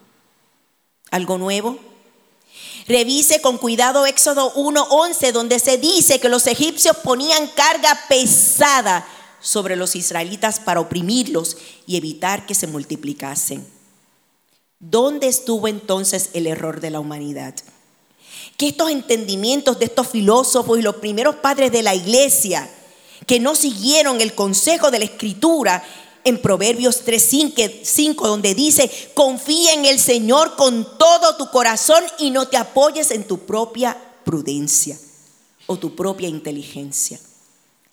¿Algo 1.12 1.38
nuevo? 1.38 1.91
Revise 2.86 3.40
con 3.40 3.58
cuidado 3.58 4.06
Éxodo 4.06 4.52
1:11, 4.54 5.32
donde 5.32 5.58
se 5.58 5.78
dice 5.78 6.20
que 6.20 6.28
los 6.28 6.46
egipcios 6.46 6.96
ponían 6.98 7.48
carga 7.48 7.98
pesada 8.08 9.06
sobre 9.40 9.76
los 9.76 9.94
israelitas 9.96 10.60
para 10.60 10.80
oprimirlos 10.80 11.56
y 11.86 11.96
evitar 11.96 12.46
que 12.46 12.54
se 12.54 12.66
multiplicasen. 12.66 13.66
¿Dónde 14.78 15.28
estuvo 15.28 15.68
entonces 15.68 16.30
el 16.32 16.46
error 16.46 16.80
de 16.80 16.90
la 16.90 17.00
humanidad? 17.00 17.54
Que 18.56 18.68
estos 18.68 18.90
entendimientos 18.90 19.78
de 19.78 19.84
estos 19.84 20.08
filósofos 20.08 20.78
y 20.78 20.82
los 20.82 20.96
primeros 20.96 21.36
padres 21.36 21.70
de 21.70 21.82
la 21.82 21.94
iglesia, 21.94 22.68
que 23.26 23.38
no 23.38 23.54
siguieron 23.54 24.20
el 24.20 24.34
consejo 24.34 24.90
de 24.90 24.98
la 24.98 25.04
escritura 25.04 25.84
en 26.24 26.40
Proverbios 26.40 27.04
3.5, 27.04 28.26
donde 28.26 28.54
dice, 28.54 28.90
confía 29.14 29.72
en 29.72 29.84
el 29.84 29.98
Señor 29.98 30.56
con 30.56 30.98
todo 30.98 31.36
tu 31.36 31.50
corazón 31.50 32.02
y 32.18 32.30
no 32.30 32.48
te 32.48 32.56
apoyes 32.56 33.10
en 33.10 33.26
tu 33.26 33.38
propia 33.38 33.96
prudencia 34.24 34.98
o 35.66 35.76
tu 35.76 35.94
propia 35.94 36.28
inteligencia. 36.28 37.18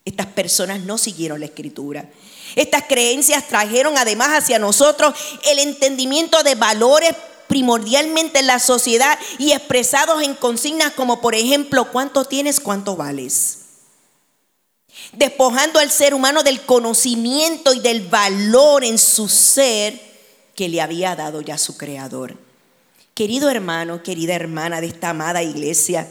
Estas 0.06 0.28
personas 0.28 0.82
no 0.82 0.98
siguieron 0.98 1.40
la 1.40 1.48
escritura. 1.48 2.10
Estas 2.56 2.84
creencias 2.88 3.48
trajeron 3.48 3.98
además 3.98 4.30
hacia 4.30 4.58
nosotros 4.58 5.14
el 5.46 5.60
entendimiento 5.60 6.42
de 6.44 6.56
valores 6.56 7.14
primordialmente 7.48 8.40
en 8.40 8.48
la 8.48 8.60
sociedad 8.60 9.18
y 9.38 9.52
expresados 9.52 10.24
en 10.24 10.36
consignas 10.36 10.94
como 10.94 11.20
por 11.20 11.36
ejemplo, 11.36 11.92
¿cuánto 11.92 12.26
tienes? 12.26 12.60
¿Cuánto 12.60 12.96
vales? 12.96 13.59
Despojando 15.20 15.80
al 15.80 15.92
ser 15.92 16.14
humano 16.14 16.44
del 16.44 16.62
conocimiento 16.62 17.74
y 17.74 17.82
del 17.82 18.08
valor 18.08 18.86
en 18.86 18.98
su 18.98 19.28
ser 19.28 20.00
que 20.56 20.70
le 20.70 20.80
había 20.80 21.14
dado 21.18 21.42
ya 21.42 21.58
su 21.58 21.76
creador. 21.76 22.38
Querido 23.16 23.50
hermano, 23.50 24.02
querida 24.02 24.34
hermana 24.34 24.80
de 24.80 24.88
esta 24.88 25.10
amada 25.10 25.44
iglesia, 25.44 26.08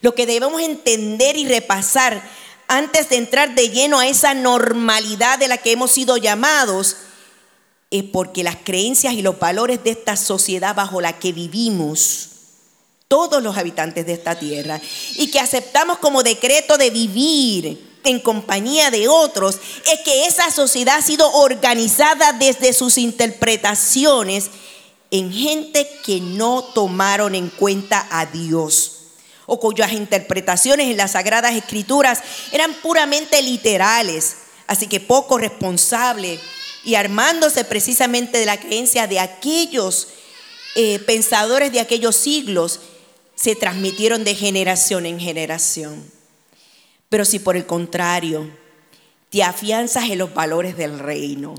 lo 0.00 0.14
que 0.14 0.24
debemos 0.24 0.62
entender 0.62 1.36
y 1.36 1.46
repasar 1.46 2.22
antes 2.68 3.10
de 3.10 3.16
entrar 3.16 3.54
de 3.54 3.68
lleno 3.68 3.98
a 3.98 4.06
esa 4.06 4.32
normalidad 4.32 5.38
de 5.38 5.48
la 5.48 5.58
que 5.58 5.72
hemos 5.72 5.90
sido 5.90 6.16
llamados 6.16 6.96
es 7.90 8.04
porque 8.04 8.42
las 8.42 8.56
creencias 8.56 9.12
y 9.12 9.20
los 9.20 9.38
valores 9.38 9.84
de 9.84 9.90
esta 9.90 10.16
sociedad 10.16 10.74
bajo 10.74 11.02
la 11.02 11.18
que 11.18 11.32
vivimos, 11.32 12.30
todos 13.08 13.42
los 13.42 13.58
habitantes 13.58 14.06
de 14.06 14.14
esta 14.14 14.38
tierra, 14.38 14.80
y 15.16 15.30
que 15.30 15.38
aceptamos 15.38 15.98
como 15.98 16.22
decreto 16.22 16.78
de 16.78 16.88
vivir 16.88 17.88
en 18.08 18.20
compañía 18.20 18.90
de 18.90 19.08
otros, 19.08 19.58
es 19.90 20.00
que 20.04 20.26
esa 20.26 20.50
sociedad 20.50 20.96
ha 20.96 21.02
sido 21.02 21.30
organizada 21.32 22.32
desde 22.32 22.72
sus 22.72 22.98
interpretaciones 22.98 24.50
en 25.10 25.32
gente 25.32 25.88
que 26.04 26.20
no 26.20 26.62
tomaron 26.62 27.34
en 27.34 27.48
cuenta 27.50 28.06
a 28.10 28.26
Dios 28.26 28.92
o 29.46 29.58
cuyas 29.58 29.92
interpretaciones 29.92 30.88
en 30.88 30.96
las 30.98 31.12
sagradas 31.12 31.54
escrituras 31.54 32.20
eran 32.52 32.74
puramente 32.74 33.40
literales, 33.40 34.36
así 34.66 34.86
que 34.86 35.00
poco 35.00 35.38
responsables 35.38 36.40
y 36.84 36.94
armándose 36.94 37.64
precisamente 37.64 38.38
de 38.38 38.46
la 38.46 38.60
creencia 38.60 39.06
de 39.06 39.20
aquellos 39.20 40.08
eh, 40.74 40.98
pensadores 41.00 41.72
de 41.72 41.80
aquellos 41.80 42.16
siglos, 42.16 42.80
se 43.34 43.56
transmitieron 43.56 44.24
de 44.24 44.34
generación 44.34 45.06
en 45.06 45.18
generación. 45.18 46.17
Pero 47.08 47.24
si 47.24 47.38
por 47.38 47.56
el 47.56 47.66
contrario 47.66 48.48
te 49.30 49.42
afianzas 49.42 50.10
en 50.10 50.18
los 50.18 50.32
valores 50.32 50.76
del 50.76 50.98
reino, 50.98 51.54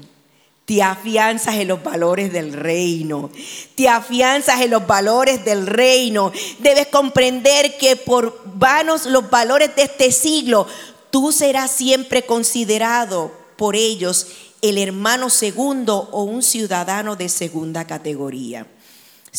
te 0.66 0.84
afianzas 0.84 1.56
en 1.56 1.68
los 1.68 1.82
valores 1.82 2.32
del 2.32 2.54
reino, 2.54 3.32
te 3.74 3.90
afianzas 3.90 4.62
en 4.62 4.70
los 4.70 4.86
valores 4.86 5.44
del 5.44 5.66
reino. 5.66 6.32
Debes 6.60 6.88
comprender 6.88 7.78
que 7.80 7.96
por 7.96 8.40
vanos 8.46 9.08
los 9.08 9.32
valores 9.32 9.76
de 9.76 9.84
este 9.84 10.12
siglo, 10.12 10.68
tú 11.10 11.32
serás 11.32 11.72
siempre 11.72 12.24
considerado 12.24 13.32
por 13.58 13.76
ellos 13.76 14.28
el 14.62 14.78
hermano 14.78 15.32
segundo 15.32 16.10
o 16.12 16.24
un 16.24 16.44
ciudadano 16.44 17.16
de 17.16 17.30
segunda 17.30 17.88
categoría. 17.88 18.68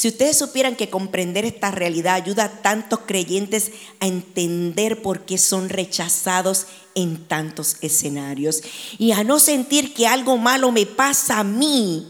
Si 0.00 0.08
ustedes 0.08 0.38
supieran 0.38 0.76
que 0.76 0.88
comprender 0.88 1.44
esta 1.44 1.70
realidad 1.70 2.14
ayuda 2.14 2.44
a 2.44 2.62
tantos 2.62 3.00
creyentes 3.00 3.70
a 4.00 4.06
entender 4.06 5.02
por 5.02 5.26
qué 5.26 5.36
son 5.36 5.68
rechazados 5.68 6.68
en 6.94 7.26
tantos 7.28 7.76
escenarios 7.82 8.62
y 8.98 9.12
a 9.12 9.24
no 9.24 9.38
sentir 9.38 9.92
que 9.92 10.06
algo 10.06 10.38
malo 10.38 10.72
me 10.72 10.86
pasa 10.86 11.38
a 11.38 11.44
mí 11.44 12.08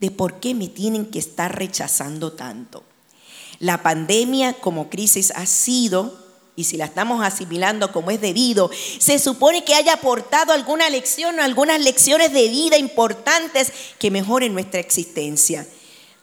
de 0.00 0.10
por 0.10 0.40
qué 0.40 0.54
me 0.54 0.68
tienen 0.68 1.04
que 1.04 1.18
estar 1.18 1.54
rechazando 1.58 2.32
tanto. 2.32 2.84
La 3.58 3.82
pandemia 3.82 4.54
como 4.54 4.88
crisis 4.88 5.30
ha 5.36 5.44
sido, 5.44 6.26
y 6.56 6.64
si 6.64 6.78
la 6.78 6.86
estamos 6.86 7.22
asimilando 7.22 7.92
como 7.92 8.10
es 8.10 8.22
debido, 8.22 8.70
se 8.98 9.18
supone 9.18 9.62
que 9.62 9.74
haya 9.74 9.92
aportado 9.92 10.54
alguna 10.54 10.88
lección 10.88 11.38
o 11.38 11.42
algunas 11.42 11.82
lecciones 11.82 12.32
de 12.32 12.48
vida 12.48 12.78
importantes 12.78 13.70
que 13.98 14.10
mejoren 14.10 14.54
nuestra 14.54 14.80
existencia 14.80 15.66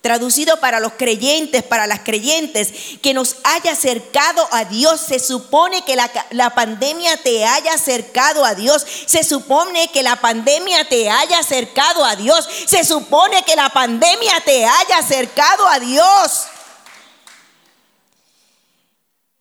traducido 0.08 0.58
para 0.62 0.80
los 0.80 0.94
creyentes, 0.94 1.64
para 1.64 1.86
las 1.86 2.00
creyentes, 2.00 2.72
que 3.02 3.14
nos 3.14 3.36
haya 3.44 3.74
acercado 3.74 4.48
a 4.52 4.64
Dios. 4.64 5.02
Se 5.02 5.20
supone 5.20 5.84
que 5.84 5.98
la, 5.98 6.56
pandemia 6.56 7.18
te 7.18 7.46
haya 7.46 7.74
acercado 7.74 8.46
a 8.46 8.56
Dios. 8.56 8.86
Se 9.06 9.26
supone 9.26 9.90
que 9.90 10.04
la 10.04 10.16
pandemia 10.16 10.88
te 10.88 11.10
haya 11.10 11.40
acercado 11.40 12.06
a 12.06 12.16
Dios. 12.16 12.48
Se 12.68 12.86
supone 12.86 13.44
que 13.44 13.58
la 13.58 13.68
pandemia 13.68 14.40
te 14.46 14.66
haya 14.66 14.98
acercado 14.98 15.68
a 15.68 15.78
Dios. 15.78 16.44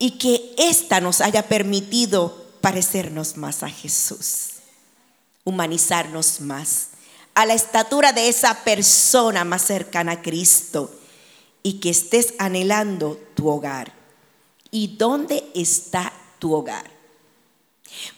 Y 0.00 0.18
que 0.18 0.52
ésta 0.58 1.00
nos 1.00 1.20
haya 1.20 1.46
permitido 1.46 2.44
parecernos 2.60 3.36
más 3.36 3.62
a 3.62 3.68
Jesús, 3.70 4.54
humanizarnos 5.44 6.40
más 6.40 6.88
a 7.36 7.44
la 7.44 7.52
estatura 7.52 8.12
de 8.12 8.28
esa 8.28 8.64
persona 8.64 9.44
más 9.44 9.60
cercana 9.60 10.12
a 10.12 10.22
Cristo 10.22 10.90
y 11.62 11.80
que 11.80 11.90
estés 11.90 12.32
anhelando 12.38 13.20
tu 13.34 13.50
hogar. 13.50 13.92
¿Y 14.70 14.96
dónde 14.96 15.44
está 15.54 16.14
tu 16.38 16.54
hogar? 16.54 16.90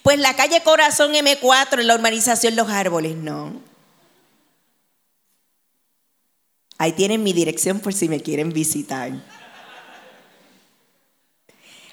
Pues 0.03 0.19
la 0.19 0.37
calle 0.37 0.63
Corazón 0.63 1.13
M4 1.13 1.81
en 1.81 1.87
la 1.87 1.95
urbanización 1.95 2.55
Los 2.55 2.69
Árboles, 2.69 3.17
no. 3.17 3.61
Ahí 6.77 6.93
tienen 6.93 7.21
mi 7.21 7.33
dirección 7.33 7.81
por 7.81 7.93
si 7.93 8.07
me 8.07 8.21
quieren 8.21 8.53
visitar. 8.53 9.11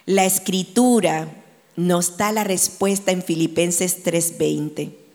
La 0.04 0.24
escritura 0.24 1.26
nos 1.74 2.16
da 2.18 2.30
la 2.30 2.44
respuesta 2.44 3.10
en 3.10 3.24
Filipenses 3.24 4.04
3:20 4.04 5.05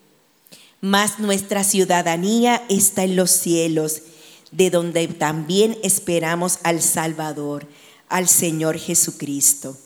mas 0.81 1.19
nuestra 1.19 1.63
ciudadanía 1.63 2.63
está 2.67 3.03
en 3.03 3.15
los 3.15 3.31
cielos, 3.31 4.01
de 4.51 4.69
donde 4.69 5.07
también 5.07 5.77
esperamos 5.83 6.59
al 6.63 6.81
Salvador, 6.81 7.67
al 8.09 8.27
Señor 8.27 8.77
Jesucristo. 8.77 9.77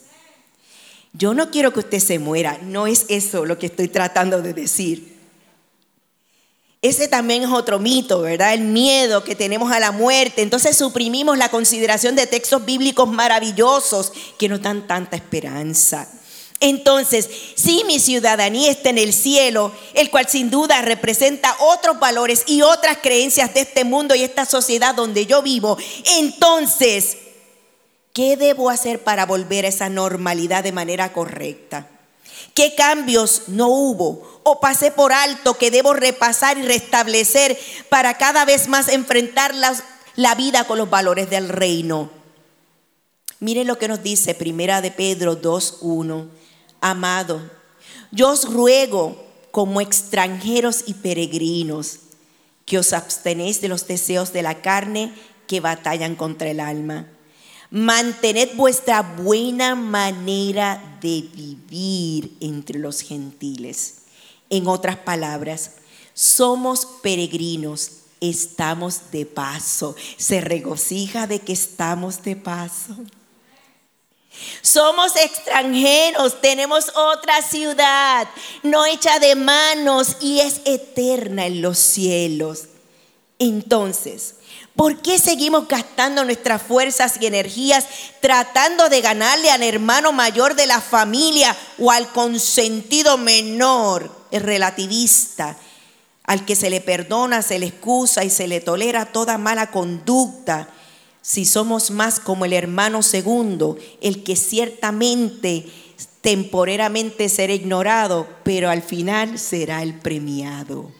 Yo 1.13 1.33
no 1.33 1.51
quiero 1.51 1.71
que 1.71 1.79
usted 1.79 1.99
se 1.99 2.17
muera, 2.17 2.59
no 2.63 2.87
es 2.87 3.05
eso 3.09 3.45
lo 3.45 3.59
que 3.59 3.67
estoy 3.67 3.89
tratando 3.89 4.41
de 4.41 4.53
decir. 4.53 5.15
Ese 6.81 7.07
también 7.07 7.43
es 7.43 7.49
otro 7.49 7.79
mito, 7.79 8.21
¿verdad? 8.21 8.53
El 8.53 8.61
miedo 8.61 9.23
que 9.23 9.35
tenemos 9.35 9.71
a 9.71 9.79
la 9.79 9.91
muerte. 9.91 10.43
Entonces 10.43 10.77
suprimimos 10.77 11.35
la 11.35 11.49
consideración 11.49 12.15
de 12.15 12.27
textos 12.27 12.63
bíblicos 12.63 13.09
maravillosos 13.09 14.11
que 14.37 14.47
nos 14.47 14.61
dan 14.61 14.85
tanta 14.85 15.15
esperanza. 15.15 16.07
Entonces, 16.65 17.29
si 17.53 17.83
mi 17.83 17.99
ciudadanía 17.99 18.71
está 18.71 18.89
en 18.89 18.97
el 18.97 19.13
cielo, 19.13 19.71
el 19.93 20.09
cual 20.09 20.27
sin 20.27 20.49
duda 20.49 20.81
representa 20.81 21.55
otros 21.59 21.99
valores 21.99 22.41
y 22.47 22.63
otras 22.63 22.97
creencias 23.03 23.53
de 23.53 23.59
este 23.59 23.83
mundo 23.83 24.15
y 24.15 24.23
esta 24.23 24.45
sociedad 24.45 24.95
donde 24.95 25.27
yo 25.27 25.43
vivo, 25.43 25.77
entonces, 26.17 27.17
¿qué 28.13 28.35
debo 28.35 28.71
hacer 28.71 29.03
para 29.03 29.27
volver 29.27 29.65
a 29.65 29.67
esa 29.67 29.89
normalidad 29.89 30.63
de 30.63 30.71
manera 30.71 31.13
correcta? 31.13 31.87
¿Qué 32.55 32.73
cambios 32.73 33.43
no 33.45 33.67
hubo 33.67 34.41
o 34.41 34.59
pasé 34.59 34.89
por 34.89 35.13
alto 35.13 35.59
que 35.59 35.69
debo 35.69 35.93
repasar 35.93 36.57
y 36.57 36.63
restablecer 36.63 37.59
para 37.89 38.17
cada 38.17 38.43
vez 38.43 38.69
más 38.69 38.87
enfrentar 38.87 39.53
la, 39.53 40.33
vida 40.33 40.63
con 40.63 40.79
los 40.79 40.89
valores 40.89 41.29
del 41.29 41.47
reino? 41.47 42.09
Mire 43.39 43.65
lo 43.65 43.77
que 43.77 43.87
nos 43.87 44.01
dice 44.01 44.33
Primera 44.33 44.81
de 44.81 44.89
Pedro 44.89 45.39
2.1 45.39 46.44
amado, 46.89 47.41
yo 48.11 48.29
os 48.29 48.45
ruego 48.45 49.25
como 49.49 49.81
extranjeros 49.81 50.83
y 50.85 50.93
peregrinos 50.93 51.99
que 52.65 52.77
os 52.77 52.93
abstenéis 52.93 53.59
de 53.59 53.69
los 53.69 53.87
deseos 53.87 54.33
de 54.33 54.43
la 54.43 54.61
carne 54.61 55.11
que 55.47 55.59
batallan 55.59 56.15
contra 56.15 56.49
el 56.49 56.59
alma. 56.59 57.07
Mantened 57.71 58.55
vuestra 58.55 59.01
buena 59.01 59.73
manera 59.73 60.99
de 61.01 61.27
vivir 61.33 62.37
entre 62.39 62.77
los 62.77 63.01
gentiles. 63.01 64.03
En 64.51 64.67
otras 64.67 64.97
palabras, 64.97 65.71
somos 66.13 66.85
peregrinos, 67.01 67.89
estamos 68.21 69.11
de 69.11 69.25
paso. 69.25 69.95
Se 70.17 70.39
regocija 70.39 71.25
de 71.25 71.39
que 71.39 71.53
estamos 71.53 72.21
de 72.21 72.35
paso. 72.35 72.95
Somos 74.61 75.15
extranjeros, 75.15 76.41
tenemos 76.41 76.91
otra 76.95 77.41
ciudad, 77.41 78.27
no 78.63 78.85
hecha 78.85 79.19
de 79.19 79.35
manos 79.35 80.17
y 80.19 80.39
es 80.39 80.61
eterna 80.65 81.45
en 81.45 81.61
los 81.61 81.77
cielos. 81.77 82.65
Entonces, 83.37 84.35
¿por 84.75 85.01
qué 85.01 85.19
seguimos 85.19 85.67
gastando 85.67 86.23
nuestras 86.23 86.61
fuerzas 86.61 87.17
y 87.19 87.25
energías 87.25 87.85
tratando 88.21 88.87
de 88.89 89.01
ganarle 89.01 89.51
al 89.51 89.63
hermano 89.63 90.13
mayor 90.13 90.55
de 90.55 90.67
la 90.67 90.79
familia 90.79 91.55
o 91.77 91.91
al 91.91 92.11
consentido 92.11 93.17
menor, 93.17 94.09
el 94.31 94.41
relativista, 94.41 95.57
al 96.23 96.45
que 96.45 96.55
se 96.55 96.69
le 96.69 96.81
perdona, 96.81 97.41
se 97.41 97.59
le 97.59 97.67
excusa 97.67 98.23
y 98.23 98.29
se 98.29 98.47
le 98.47 98.61
tolera 98.61 99.11
toda 99.11 99.37
mala 99.37 99.69
conducta? 99.69 100.69
Si 101.27 101.43
somos 101.43 101.89
más 101.89 102.19
como 102.19 102.45
el 102.45 102.53
hermano 102.53 103.01
segundo, 103.01 103.79
el 103.99 104.23
que 104.23 104.35
ciertamente 104.35 105.65
temporeramente 106.21 107.29
será 107.29 107.51
ignorado, 107.51 108.27
pero 108.43 108.69
al 108.69 108.83
final 108.83 109.39
será 109.39 109.81
el 109.81 109.97
premiado. 109.97 110.91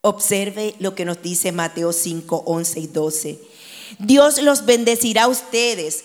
Observe 0.00 0.74
lo 0.78 0.94
que 0.94 1.04
nos 1.04 1.20
dice 1.20 1.52
Mateo 1.52 1.92
5, 1.92 2.44
11 2.46 2.80
y 2.80 2.86
12. 2.86 3.40
Dios 3.98 4.40
los 4.40 4.64
bendecirá 4.64 5.24
a 5.24 5.28
ustedes. 5.28 6.04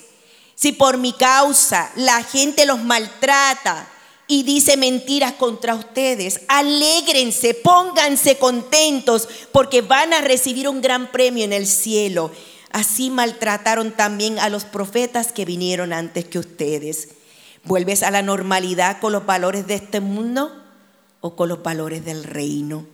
Si 0.53 0.73
por 0.73 0.97
mi 0.97 1.13
causa 1.13 1.89
la 1.95 2.21
gente 2.21 2.65
los 2.65 2.83
maltrata 2.83 3.89
y 4.27 4.43
dice 4.43 4.75
mentiras 4.75 5.33
contra 5.35 5.73
ustedes, 5.73 6.41
alégrense, 6.49 7.53
pónganse 7.53 8.37
contentos, 8.37 9.29
porque 9.53 9.81
van 9.81 10.13
a 10.13 10.19
recibir 10.19 10.67
un 10.67 10.81
gran 10.81 11.13
premio 11.13 11.45
en 11.45 11.53
el 11.53 11.65
cielo. 11.65 12.29
Así 12.71 13.09
maltrataron 13.09 13.91
también 13.91 14.39
a 14.39 14.49
los 14.49 14.65
profetas 14.65 15.31
que 15.31 15.45
vinieron 15.45 15.93
antes 15.93 16.25
que 16.25 16.39
ustedes. 16.39 17.09
¿Vuelves 17.63 18.03
a 18.03 18.11
la 18.11 18.21
normalidad 18.21 18.99
con 18.99 19.13
los 19.13 19.25
valores 19.25 19.67
de 19.67 19.75
este 19.75 19.99
mundo 19.99 20.63
o 21.21 21.35
con 21.35 21.49
los 21.49 21.63
valores 21.63 22.03
del 22.05 22.23
reino? 22.23 22.85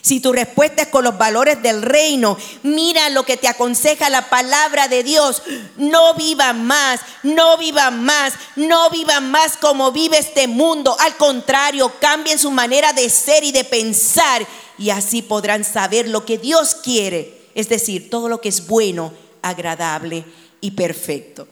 Si 0.00 0.20
tu 0.20 0.32
respuesta 0.32 0.82
es 0.82 0.88
con 0.88 1.04
los 1.04 1.18
valores 1.18 1.60
del 1.62 1.82
reino, 1.82 2.36
mira 2.62 3.10
lo 3.10 3.24
que 3.24 3.36
te 3.36 3.48
aconseja 3.48 4.08
la 4.08 4.30
palabra 4.30 4.86
de 4.88 5.02
Dios. 5.02 5.42
No 5.76 6.14
vivan 6.14 6.66
más, 6.66 7.00
no 7.22 7.58
vivan 7.58 8.04
más, 8.04 8.34
no 8.56 8.90
vivan 8.90 9.30
más 9.30 9.56
como 9.56 9.90
vive 9.92 10.18
este 10.18 10.46
mundo. 10.46 10.96
Al 11.00 11.16
contrario, 11.16 11.92
cambien 12.00 12.38
su 12.38 12.50
manera 12.50 12.92
de 12.92 13.10
ser 13.10 13.44
y 13.44 13.52
de 13.52 13.64
pensar 13.64 14.46
y 14.78 14.90
así 14.90 15.22
podrán 15.22 15.64
saber 15.64 16.08
lo 16.08 16.24
que 16.24 16.38
Dios 16.38 16.76
quiere 16.76 17.37
es 17.58 17.68
decir, 17.68 18.08
todo 18.08 18.28
lo 18.28 18.40
que 18.40 18.50
es 18.50 18.68
bueno, 18.68 19.12
agradable 19.42 20.24
y 20.60 20.70
perfecto. 20.70 21.48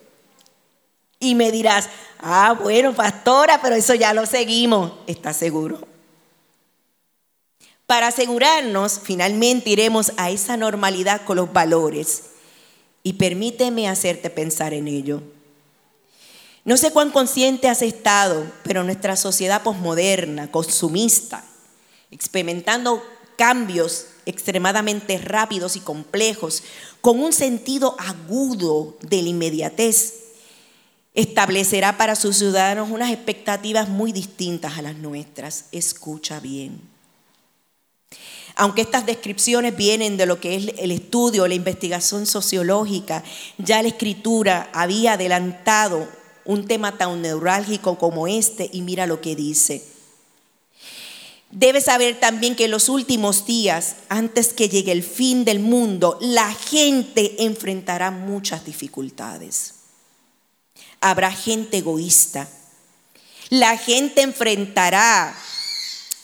Y 1.18 1.34
me 1.34 1.50
dirás, 1.50 1.88
ah, 2.20 2.56
bueno, 2.62 2.94
pastora, 2.94 3.60
pero 3.60 3.74
eso 3.74 3.92
ya 3.92 4.14
lo 4.14 4.24
seguimos. 4.24 4.92
¿Estás 5.08 5.36
seguro? 5.36 5.80
Para 7.86 8.06
asegurarnos, 8.06 9.00
finalmente 9.02 9.70
iremos 9.70 10.12
a 10.16 10.30
esa 10.30 10.56
normalidad 10.56 11.22
con 11.24 11.38
los 11.38 11.52
valores. 11.52 12.26
Y 13.02 13.14
permíteme 13.14 13.88
hacerte 13.88 14.30
pensar 14.30 14.74
en 14.74 14.86
ello. 14.86 15.22
No 16.64 16.76
sé 16.76 16.92
cuán 16.92 17.10
consciente 17.10 17.68
has 17.68 17.82
estado, 17.82 18.46
pero 18.62 18.84
nuestra 18.84 19.16
sociedad 19.16 19.64
posmoderna, 19.64 20.52
consumista, 20.52 21.44
experimentando 22.12 23.02
cambios 23.36 24.06
extremadamente 24.26 25.18
rápidos 25.18 25.76
y 25.76 25.80
complejos, 25.80 26.62
con 27.00 27.20
un 27.20 27.32
sentido 27.32 27.96
agudo 27.98 28.96
de 29.00 29.22
la 29.22 29.28
inmediatez, 29.28 30.14
establecerá 31.14 31.96
para 31.96 32.14
sus 32.14 32.36
ciudadanos 32.36 32.90
unas 32.90 33.10
expectativas 33.10 33.88
muy 33.88 34.12
distintas 34.12 34.76
a 34.76 34.82
las 34.82 34.96
nuestras. 34.96 35.66
Escucha 35.72 36.40
bien. 36.40 36.80
Aunque 38.54 38.82
estas 38.82 39.06
descripciones 39.06 39.76
vienen 39.76 40.16
de 40.16 40.26
lo 40.26 40.40
que 40.40 40.56
es 40.56 40.72
el 40.78 40.90
estudio, 40.90 41.46
la 41.46 41.54
investigación 41.54 42.26
sociológica, 42.26 43.22
ya 43.58 43.82
la 43.82 43.88
escritura 43.88 44.70
había 44.72 45.12
adelantado 45.12 46.08
un 46.44 46.66
tema 46.66 46.96
tan 46.96 47.20
neurálgico 47.20 47.98
como 47.98 48.26
este 48.26 48.70
y 48.72 48.82
mira 48.82 49.06
lo 49.06 49.20
que 49.20 49.36
dice. 49.36 49.95
Debes 51.58 51.84
saber 51.84 52.20
también 52.20 52.54
que 52.54 52.66
en 52.66 52.70
los 52.70 52.90
últimos 52.90 53.46
días, 53.46 53.96
antes 54.10 54.52
que 54.52 54.68
llegue 54.68 54.92
el 54.92 55.02
fin 55.02 55.46
del 55.46 55.58
mundo, 55.58 56.18
la 56.20 56.52
gente 56.52 57.44
enfrentará 57.44 58.10
muchas 58.10 58.66
dificultades. 58.66 59.76
Habrá 61.00 61.32
gente 61.32 61.78
egoísta. 61.78 62.46
La 63.48 63.78
gente 63.78 64.20
enfrentará 64.20 65.34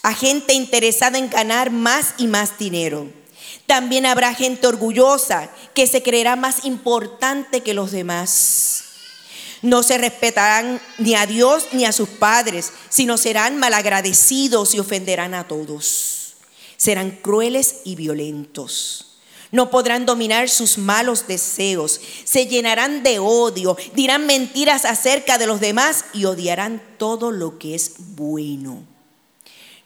a 0.03 0.13
gente 0.13 0.53
interesada 0.53 1.17
en 1.17 1.31
ganar 1.31 1.71
más 1.71 2.13
y 2.19 2.27
más 2.27 2.59
dinero. 2.59 3.11
También 3.65 4.05
habrá 4.05 4.35
gente 4.35 4.67
orgullosa 4.67 5.49
que 5.73 5.87
se 5.87 6.03
creerá 6.03 6.35
más 6.35 6.63
importante 6.63 7.61
que 7.61 7.73
los 7.73 7.89
demás. 7.89 8.82
No 9.63 9.81
se 9.81 9.97
respetarán 9.97 10.81
ni 10.97 11.15
a 11.15 11.25
Dios 11.25 11.69
ni 11.71 11.85
a 11.85 11.93
sus 11.93 12.09
padres, 12.09 12.73
sino 12.89 13.17
serán 13.17 13.57
malagradecidos 13.57 14.75
y 14.75 14.79
ofenderán 14.79 15.33
a 15.33 15.47
todos. 15.47 16.33
Serán 16.75 17.11
crueles 17.11 17.77
y 17.85 17.95
violentos. 17.95 19.13
No 19.51 19.69
podrán 19.69 20.05
dominar 20.05 20.49
sus 20.49 20.77
malos 20.77 21.27
deseos. 21.27 22.01
Se 22.25 22.47
llenarán 22.47 23.03
de 23.03 23.19
odio. 23.19 23.77
Dirán 23.95 24.25
mentiras 24.25 24.83
acerca 24.83 25.37
de 25.37 25.47
los 25.47 25.61
demás 25.61 26.05
y 26.11 26.25
odiarán 26.25 26.81
todo 26.97 27.31
lo 27.31 27.57
que 27.57 27.73
es 27.73 27.93
bueno. 28.15 28.83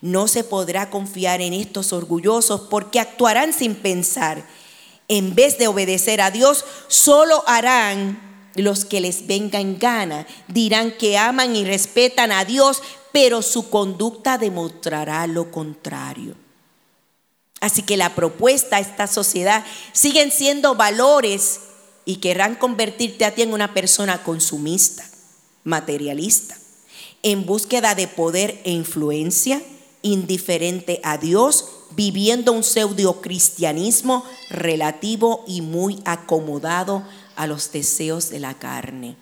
No 0.01 0.27
se 0.27 0.43
podrá 0.43 0.89
confiar 0.89 1.41
en 1.41 1.53
estos 1.53 1.93
orgullosos 1.93 2.61
porque 2.61 2.99
actuarán 2.99 3.53
sin 3.53 3.75
pensar. 3.75 4.43
En 5.07 5.35
vez 5.35 5.59
de 5.59 5.67
obedecer 5.67 6.19
a 6.21 6.31
Dios, 6.31 6.65
solo 6.87 7.43
harán 7.45 8.27
los 8.57 8.85
que 8.85 8.99
les 8.99 9.27
venga 9.27 9.59
en 9.59 9.79
gana 9.79 10.27
dirán 10.47 10.91
que 10.91 11.17
aman 11.17 11.55
y 11.55 11.65
respetan 11.65 12.31
a 12.31 12.45
Dios, 12.45 12.81
pero 13.11 13.41
su 13.41 13.69
conducta 13.69 14.37
demostrará 14.37 15.25
lo 15.27 15.51
contrario. 15.51 16.35
Así 17.59 17.81
que 17.81 17.97
la 17.97 18.13
propuesta 18.13 18.77
a 18.77 18.79
esta 18.79 19.07
sociedad 19.07 19.63
siguen 19.91 20.31
siendo 20.31 20.75
valores 20.75 21.61
y 22.05 22.17
querrán 22.17 22.55
convertirte 22.55 23.25
a 23.25 23.33
ti 23.33 23.41
en 23.41 23.53
una 23.53 23.73
persona 23.73 24.23
consumista, 24.23 25.03
materialista, 25.63 26.57
en 27.23 27.45
búsqueda 27.45 27.95
de 27.95 28.07
poder 28.07 28.61
e 28.63 28.71
influencia, 28.71 29.61
indiferente 30.03 31.01
a 31.03 31.17
Dios, 31.17 31.65
viviendo 31.91 32.51
un 32.51 32.63
pseudo 32.63 33.21
cristianismo 33.21 34.23
relativo 34.49 35.43
y 35.47 35.61
muy 35.61 35.99
acomodado 36.05 37.03
a 37.37 37.47
los 37.47 37.71
deseos 37.71 38.29
de 38.29 38.39
la 38.39 38.55
carne. 38.55 39.15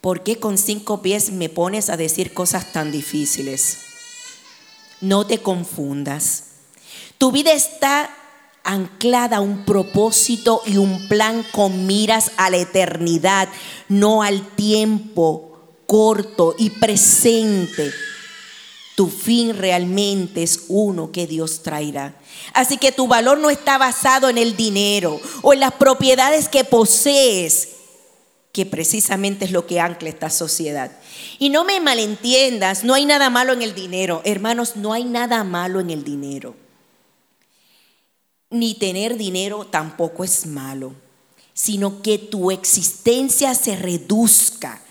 ¿Por 0.00 0.24
qué 0.24 0.40
con 0.40 0.58
cinco 0.58 1.00
pies 1.00 1.30
me 1.30 1.48
pones 1.48 1.88
a 1.88 1.96
decir 1.96 2.34
cosas 2.34 2.72
tan 2.72 2.90
difíciles? 2.90 3.78
No 5.00 5.26
te 5.26 5.38
confundas. 5.38 6.44
Tu 7.18 7.30
vida 7.30 7.52
está 7.52 8.10
anclada 8.64 9.36
a 9.36 9.40
un 9.40 9.64
propósito 9.64 10.62
y 10.66 10.76
un 10.76 11.08
plan 11.08 11.44
con 11.52 11.86
miras 11.86 12.32
a 12.36 12.50
la 12.50 12.56
eternidad, 12.56 13.48
no 13.88 14.22
al 14.22 14.44
tiempo 14.56 15.52
corto 15.86 16.54
y 16.58 16.70
presente. 16.70 17.92
Tu 18.94 19.08
fin 19.08 19.56
realmente 19.56 20.42
es 20.42 20.64
uno 20.68 21.12
que 21.12 21.26
Dios 21.26 21.62
traerá. 21.62 22.14
Así 22.52 22.76
que 22.76 22.92
tu 22.92 23.06
valor 23.06 23.38
no 23.38 23.48
está 23.48 23.78
basado 23.78 24.28
en 24.28 24.36
el 24.36 24.56
dinero 24.56 25.20
o 25.40 25.54
en 25.54 25.60
las 25.60 25.72
propiedades 25.72 26.48
que 26.48 26.64
posees, 26.64 27.68
que 28.52 28.66
precisamente 28.66 29.46
es 29.46 29.50
lo 29.50 29.66
que 29.66 29.80
ancla 29.80 30.10
esta 30.10 30.28
sociedad. 30.28 30.92
Y 31.38 31.48
no 31.48 31.64
me 31.64 31.80
malentiendas, 31.80 32.84
no 32.84 32.92
hay 32.92 33.06
nada 33.06 33.30
malo 33.30 33.54
en 33.54 33.62
el 33.62 33.74
dinero. 33.74 34.20
Hermanos, 34.24 34.76
no 34.76 34.92
hay 34.92 35.04
nada 35.04 35.42
malo 35.42 35.80
en 35.80 35.90
el 35.90 36.04
dinero. 36.04 36.54
Ni 38.50 38.74
tener 38.74 39.16
dinero 39.16 39.66
tampoco 39.66 40.22
es 40.22 40.44
malo, 40.44 40.92
sino 41.54 42.02
que 42.02 42.18
tu 42.18 42.50
existencia 42.50 43.54
se 43.54 43.76
reduzca 43.76 44.82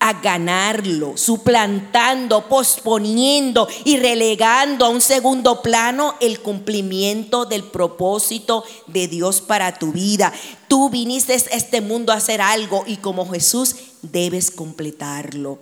a 0.00 0.20
ganarlo, 0.20 1.16
suplantando, 1.16 2.48
posponiendo 2.48 3.68
y 3.84 3.96
relegando 3.96 4.84
a 4.84 4.90
un 4.90 5.00
segundo 5.00 5.60
plano 5.60 6.14
el 6.20 6.40
cumplimiento 6.40 7.46
del 7.46 7.64
propósito 7.64 8.64
de 8.86 9.08
Dios 9.08 9.40
para 9.40 9.76
tu 9.76 9.90
vida. 9.90 10.32
Tú 10.68 10.88
viniste 10.88 11.32
a 11.32 11.36
este 11.36 11.80
mundo 11.80 12.12
a 12.12 12.16
hacer 12.16 12.40
algo 12.40 12.84
y 12.86 12.98
como 12.98 13.28
Jesús 13.28 13.74
debes 14.02 14.52
completarlo. 14.52 15.58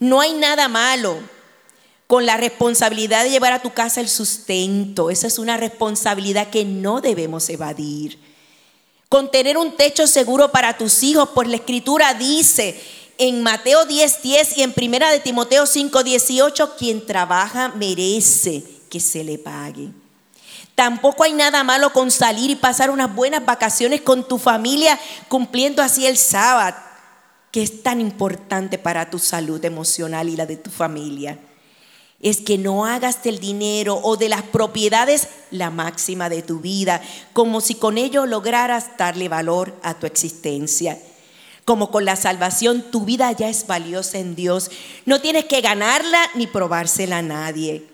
No 0.00 0.20
hay 0.20 0.32
nada 0.32 0.66
malo 0.66 1.16
con 2.08 2.26
la 2.26 2.36
responsabilidad 2.36 3.22
de 3.22 3.30
llevar 3.30 3.52
a 3.52 3.62
tu 3.62 3.72
casa 3.72 4.00
el 4.00 4.08
sustento. 4.08 5.08
Esa 5.08 5.28
es 5.28 5.38
una 5.38 5.56
responsabilidad 5.56 6.50
que 6.50 6.64
no 6.64 7.00
debemos 7.00 7.48
evadir. 7.48 8.18
Con 9.08 9.30
tener 9.30 9.56
un 9.56 9.76
techo 9.76 10.06
seguro 10.06 10.50
para 10.50 10.76
tus 10.76 11.02
hijos, 11.02 11.28
pues 11.34 11.46
la 11.46 11.56
escritura 11.56 12.14
dice 12.14 12.80
en 13.18 13.42
Mateo 13.42 13.84
10:10 13.86 14.22
10 14.22 14.58
y 14.58 14.62
en 14.62 14.72
Primera 14.72 15.10
de 15.10 15.20
Timoteo 15.20 15.66
5:18, 15.66 16.76
quien 16.76 17.06
trabaja 17.06 17.68
merece 17.70 18.64
que 18.90 19.00
se 19.00 19.24
le 19.24 19.38
pague. 19.38 19.90
Tampoco 20.74 21.24
hay 21.24 21.32
nada 21.32 21.62
malo 21.64 21.92
con 21.92 22.10
salir 22.10 22.50
y 22.50 22.56
pasar 22.56 22.90
unas 22.90 23.14
buenas 23.14 23.44
vacaciones 23.44 24.00
con 24.00 24.26
tu 24.26 24.38
familia, 24.38 24.98
cumpliendo 25.28 25.82
así 25.82 26.06
el 26.06 26.16
sábado, 26.16 26.76
que 27.50 27.62
es 27.62 27.82
tan 27.82 28.00
importante 28.00 28.78
para 28.78 29.10
tu 29.10 29.18
salud 29.18 29.62
emocional 29.64 30.28
y 30.28 30.36
la 30.36 30.46
de 30.46 30.56
tu 30.56 30.70
familia. 30.70 31.38
Es 32.20 32.40
que 32.40 32.56
no 32.56 32.86
hagas 32.86 33.22
del 33.22 33.38
dinero 33.38 34.00
o 34.02 34.16
de 34.16 34.28
las 34.28 34.42
propiedades 34.42 35.28
la 35.50 35.70
máxima 35.70 36.28
de 36.28 36.42
tu 36.42 36.60
vida, 36.60 37.02
como 37.32 37.60
si 37.60 37.74
con 37.74 37.98
ello 37.98 38.26
lograras 38.26 38.96
darle 38.96 39.28
valor 39.28 39.78
a 39.82 39.94
tu 39.94 40.06
existencia. 40.06 40.98
Como 41.72 41.90
con 41.90 42.04
la 42.04 42.16
salvación, 42.16 42.82
tu 42.90 43.06
vida 43.06 43.32
ya 43.32 43.48
es 43.48 43.66
valiosa 43.66 44.18
en 44.18 44.34
Dios. 44.34 44.70
No 45.06 45.22
tienes 45.22 45.46
que 45.46 45.62
ganarla 45.62 46.20
ni 46.34 46.46
probársela 46.46 47.16
a 47.16 47.22
nadie. 47.22 47.86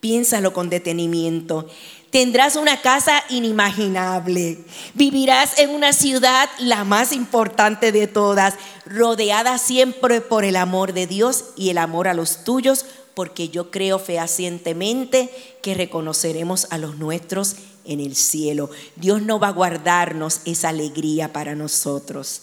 Piénsalo 0.00 0.52
con 0.52 0.68
detenimiento. 0.68 1.68
Tendrás 2.10 2.56
una 2.56 2.80
casa 2.80 3.22
inimaginable. 3.28 4.64
Vivirás 4.94 5.60
en 5.60 5.70
una 5.70 5.92
ciudad 5.92 6.48
la 6.58 6.82
más 6.82 7.12
importante 7.12 7.92
de 7.92 8.08
todas, 8.08 8.54
rodeada 8.84 9.58
siempre 9.58 10.20
por 10.20 10.44
el 10.44 10.56
amor 10.56 10.92
de 10.92 11.06
Dios 11.06 11.50
y 11.56 11.70
el 11.70 11.78
amor 11.78 12.08
a 12.08 12.14
los 12.14 12.42
tuyos, 12.42 12.84
porque 13.14 13.48
yo 13.48 13.70
creo 13.70 14.00
fehacientemente 14.00 15.30
que 15.62 15.74
reconoceremos 15.74 16.66
a 16.70 16.78
los 16.78 16.96
nuestros 16.96 17.54
en 17.84 18.00
el 18.00 18.16
cielo. 18.16 18.70
Dios 18.96 19.22
no 19.22 19.38
va 19.38 19.48
a 19.48 19.52
guardarnos 19.52 20.40
esa 20.46 20.70
alegría 20.70 21.32
para 21.32 21.54
nosotros. 21.54 22.42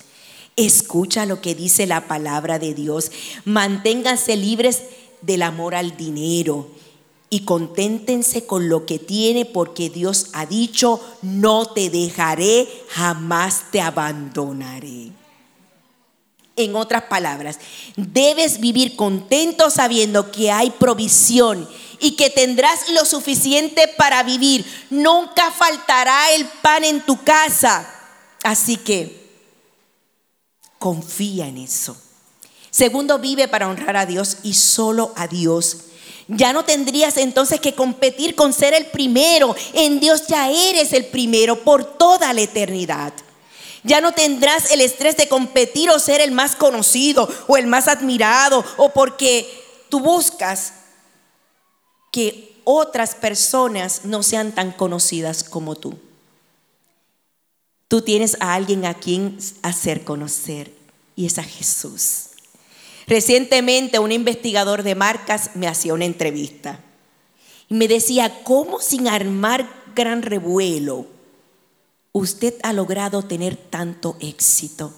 Escucha 0.58 1.28
lo 1.28 1.39
que 1.39 1.54
dice 1.54 1.86
la 1.86 2.08
palabra 2.08 2.58
de 2.58 2.74
Dios. 2.74 3.12
Manténganse 3.46 4.36
libres 4.36 4.82
del 5.22 5.43
amor 5.43 5.76
al 5.76 5.96
dinero 5.96 6.67
y 7.30 7.41
conténtense 7.41 8.46
con 8.46 8.67
lo 8.67 8.86
que 8.86 8.98
tiene 8.98 9.46
porque 9.46 9.89
Dios 9.91 10.30
ha 10.34 10.48
dicho, 10.48 11.00
no 11.22 11.67
te 11.67 11.91
dejaré, 11.91 12.67
jamás 12.89 13.65
te 13.72 13.82
abandonaré. 13.82 15.12
En 16.56 16.76
otras 16.76 17.04
palabras, 17.04 17.60
debes 17.96 18.60
vivir 18.60 18.96
contento 18.96 19.70
sabiendo 19.70 20.32
que 20.32 20.52
hay 20.52 20.72
provisión 20.72 21.70
y 22.00 22.15
que 22.15 22.32
tendrás 22.32 22.89
lo 22.89 23.06
suficiente 23.06 23.88
para 23.96 24.24
vivir. 24.24 24.65
Nunca 24.89 25.52
faltará 25.52 26.32
el 26.34 26.46
pan 26.63 26.84
en 26.84 27.02
tu 27.02 27.23
casa. 27.23 27.88
Así 28.44 28.77
que 28.77 29.17
Confía 30.80 31.48
en 31.48 31.58
eso. 31.58 31.98
Segundo, 32.69 33.19
vive 33.19 33.48
para 33.48 33.67
honrar 33.67 33.98
a 33.98 34.06
Dios 34.06 34.38
y 34.44 34.54
solo 34.54 35.12
a 35.15 35.28
Dios. 35.28 35.78
Ya 36.28 36.52
no 36.52 36.65
tendrías 36.65 37.17
entonces 37.17 37.62
que 37.62 37.73
competir 37.73 38.36
con 38.36 38.54
ser 38.54 38.73
el 38.73 38.88
primero. 38.88 39.56
En 39.73 40.00
Dios 40.00 40.28
ya 40.28 40.52
eres 40.52 40.94
el 40.94 41.06
primero 41.06 41.63
por 41.63 41.98
toda 41.98 42.34
la 42.34 42.42
eternidad. 42.42 43.13
Ya 43.84 44.02
no 44.02 44.12
tendrás 44.12 44.71
el 44.71 44.82
estrés 44.82 45.15
de 45.15 45.30
competir 45.30 45.90
o 45.90 46.00
ser 46.00 46.19
el 46.19 46.32
más 46.32 46.56
conocido 46.56 47.30
o 47.48 47.56
el 47.56 47.67
más 47.67 47.88
admirado 47.88 48.63
o 48.75 48.90
porque 48.90 49.50
tú 49.90 50.02
buscas 50.02 50.73
que 52.12 52.62
otras 52.65 53.15
personas 53.15 54.02
no 54.04 54.23
sean 54.23 54.52
tan 54.52 54.73
conocidas 54.73 55.44
como 55.44 55.75
tú. 55.75 55.98
Tú 57.88 58.02
tienes 58.02 58.38
a 58.42 58.54
alguien 58.54 58.85
a 58.85 58.96
quien 58.96 59.38
hacer 59.62 60.04
conocer 60.04 60.73
y 61.15 61.25
es 61.25 61.38
a 61.38 61.44
Jesús. 61.44 62.29
Recientemente 63.08 64.00
un 64.00 64.12
investigador 64.12 64.83
de 64.83 64.96
marcas 64.96 65.52
me 65.56 65.67
hacía 65.67 65.94
una 65.94 66.06
entrevista 66.06 66.81
y 67.69 67.75
me 67.75 67.88
decía, 67.88 68.44
¿cómo 68.44 68.81
sin 68.81 69.08
armar 69.08 69.69
gran 69.96 70.21
revuelo 70.21 71.06
usted 72.12 72.56
ha 72.63 72.73
logrado 72.73 73.23
tener 73.23 73.56
tanto 73.56 74.17
éxito? 74.19 74.94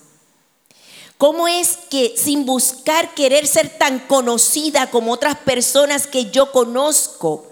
¿Cómo 1.20 1.48
es 1.48 1.78
que 1.90 2.14
sin 2.16 2.46
buscar 2.46 3.14
querer 3.14 3.46
ser 3.46 3.78
tan 3.78 4.00
conocida 4.00 4.90
como 4.90 5.12
otras 5.12 5.38
personas 5.38 6.08
que 6.08 6.32
yo 6.32 6.52
conozco, 6.52 7.46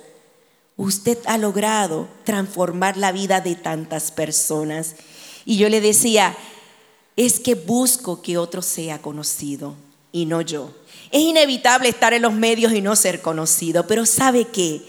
usted 0.78 1.18
ha 1.26 1.38
logrado 1.38 2.08
transformar 2.24 2.98
la 2.98 3.12
vida 3.12 3.42
de 3.42 3.56
tantas 3.56 4.10
personas? 4.10 4.96
Y 5.48 5.56
yo 5.56 5.70
le 5.70 5.80
decía, 5.80 6.36
es 7.16 7.40
que 7.40 7.56
busco 7.56 8.22
que 8.22 8.38
otro 8.38 8.62
sea 8.62 9.02
conocido 9.02 9.76
y 10.12 10.26
no 10.26 10.42
yo. 10.42 10.76
Es 11.10 11.22
inevitable 11.22 11.88
estar 11.88 12.14
en 12.14 12.24
los 12.24 12.34
medios 12.34 12.74
y 12.74 12.82
no 12.82 12.98
ser 12.98 13.22
conocido, 13.22 13.88
pero 13.88 14.06
¿sabe 14.06 14.44
qué? 14.44 14.82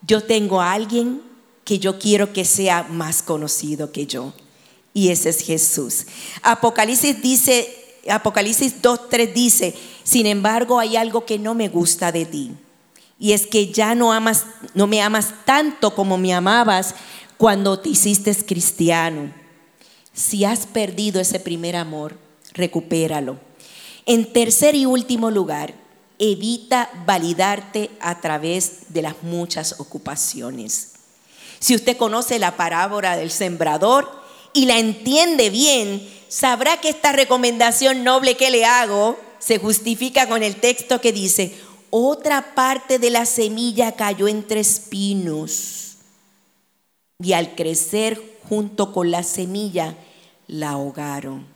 Yo 0.00 0.22
tengo 0.22 0.62
a 0.62 0.72
alguien 0.72 1.20
que 1.66 1.78
yo 1.78 1.98
quiero 1.98 2.32
que 2.32 2.46
sea 2.46 2.84
más 2.84 3.22
conocido 3.22 3.92
que 3.92 4.06
yo. 4.06 4.32
Y 4.94 5.10
ese 5.10 5.28
es 5.28 5.40
Jesús. 5.40 6.06
Apocalipsis 6.42 7.20
dice, 7.20 8.00
Apocalipsis 8.08 8.80
2.3 8.80 9.34
dice, 9.34 9.74
sin 10.04 10.24
embargo 10.24 10.78
hay 10.78 10.96
algo 10.96 11.26
que 11.26 11.38
no 11.38 11.52
me 11.52 11.68
gusta 11.68 12.12
de 12.12 12.24
ti. 12.24 12.52
Y 13.18 13.32
es 13.32 13.46
que 13.46 13.70
ya 13.70 13.94
no 13.94 14.10
amas, 14.14 14.46
no 14.72 14.86
me 14.86 15.02
amas 15.02 15.34
tanto 15.44 15.94
como 15.94 16.16
me 16.16 16.32
amabas 16.32 16.94
cuando 17.36 17.78
te 17.78 17.90
hiciste 17.90 18.34
cristiano. 18.34 19.41
Si 20.12 20.44
has 20.44 20.66
perdido 20.66 21.20
ese 21.20 21.40
primer 21.40 21.76
amor, 21.76 22.18
recupéralo. 22.52 23.38
En 24.04 24.32
tercer 24.32 24.74
y 24.74 24.84
último 24.84 25.30
lugar, 25.30 25.74
evita 26.18 26.90
validarte 27.06 27.90
a 28.00 28.20
través 28.20 28.92
de 28.92 29.02
las 29.02 29.22
muchas 29.22 29.80
ocupaciones. 29.80 30.92
Si 31.58 31.74
usted 31.74 31.96
conoce 31.96 32.38
la 32.38 32.56
parábola 32.56 33.16
del 33.16 33.30
sembrador 33.30 34.10
y 34.52 34.66
la 34.66 34.78
entiende 34.78 35.50
bien, 35.50 36.08
sabrá 36.28 36.80
que 36.80 36.88
esta 36.88 37.12
recomendación 37.12 38.04
noble 38.04 38.36
que 38.36 38.50
le 38.50 38.64
hago 38.64 39.18
se 39.38 39.58
justifica 39.58 40.28
con 40.28 40.42
el 40.42 40.56
texto 40.56 41.00
que 41.00 41.12
dice, 41.12 41.56
otra 41.90 42.54
parte 42.54 42.98
de 42.98 43.10
la 43.10 43.26
semilla 43.26 43.92
cayó 43.92 44.28
entre 44.28 44.60
espinos 44.60 45.96
y 47.22 47.32
al 47.32 47.54
crecer 47.54 48.31
junto 48.52 48.92
con 48.92 49.10
la 49.10 49.22
semilla 49.22 49.96
la 50.46 50.72
ahogaron. 50.72 51.46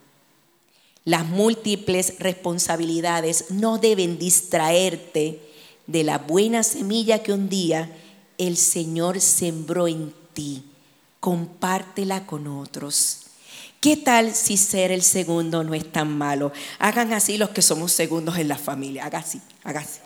Las 1.04 1.26
múltiples 1.26 2.14
responsabilidades 2.20 3.50
no 3.50 3.76
deben 3.76 4.18
distraerte 4.18 5.42
de 5.86 6.04
la 6.04 6.16
buena 6.16 6.62
semilla 6.62 7.22
que 7.22 7.34
un 7.34 7.50
día 7.50 7.94
el 8.38 8.56
Señor 8.56 9.20
sembró 9.20 9.88
en 9.88 10.14
ti. 10.32 10.64
Compártela 11.20 12.24
con 12.24 12.46
otros. 12.46 13.24
¿Qué 13.82 13.98
tal 13.98 14.34
si 14.34 14.56
ser 14.56 14.90
el 14.90 15.02
segundo 15.02 15.64
no 15.64 15.74
es 15.74 15.92
tan 15.92 16.16
malo? 16.16 16.50
Hagan 16.78 17.12
así 17.12 17.36
los 17.36 17.50
que 17.50 17.60
somos 17.60 17.92
segundos 17.92 18.38
en 18.38 18.48
la 18.48 18.56
familia. 18.56 19.04
Hagan 19.04 19.20
así, 19.20 19.42
así. 19.62 20.05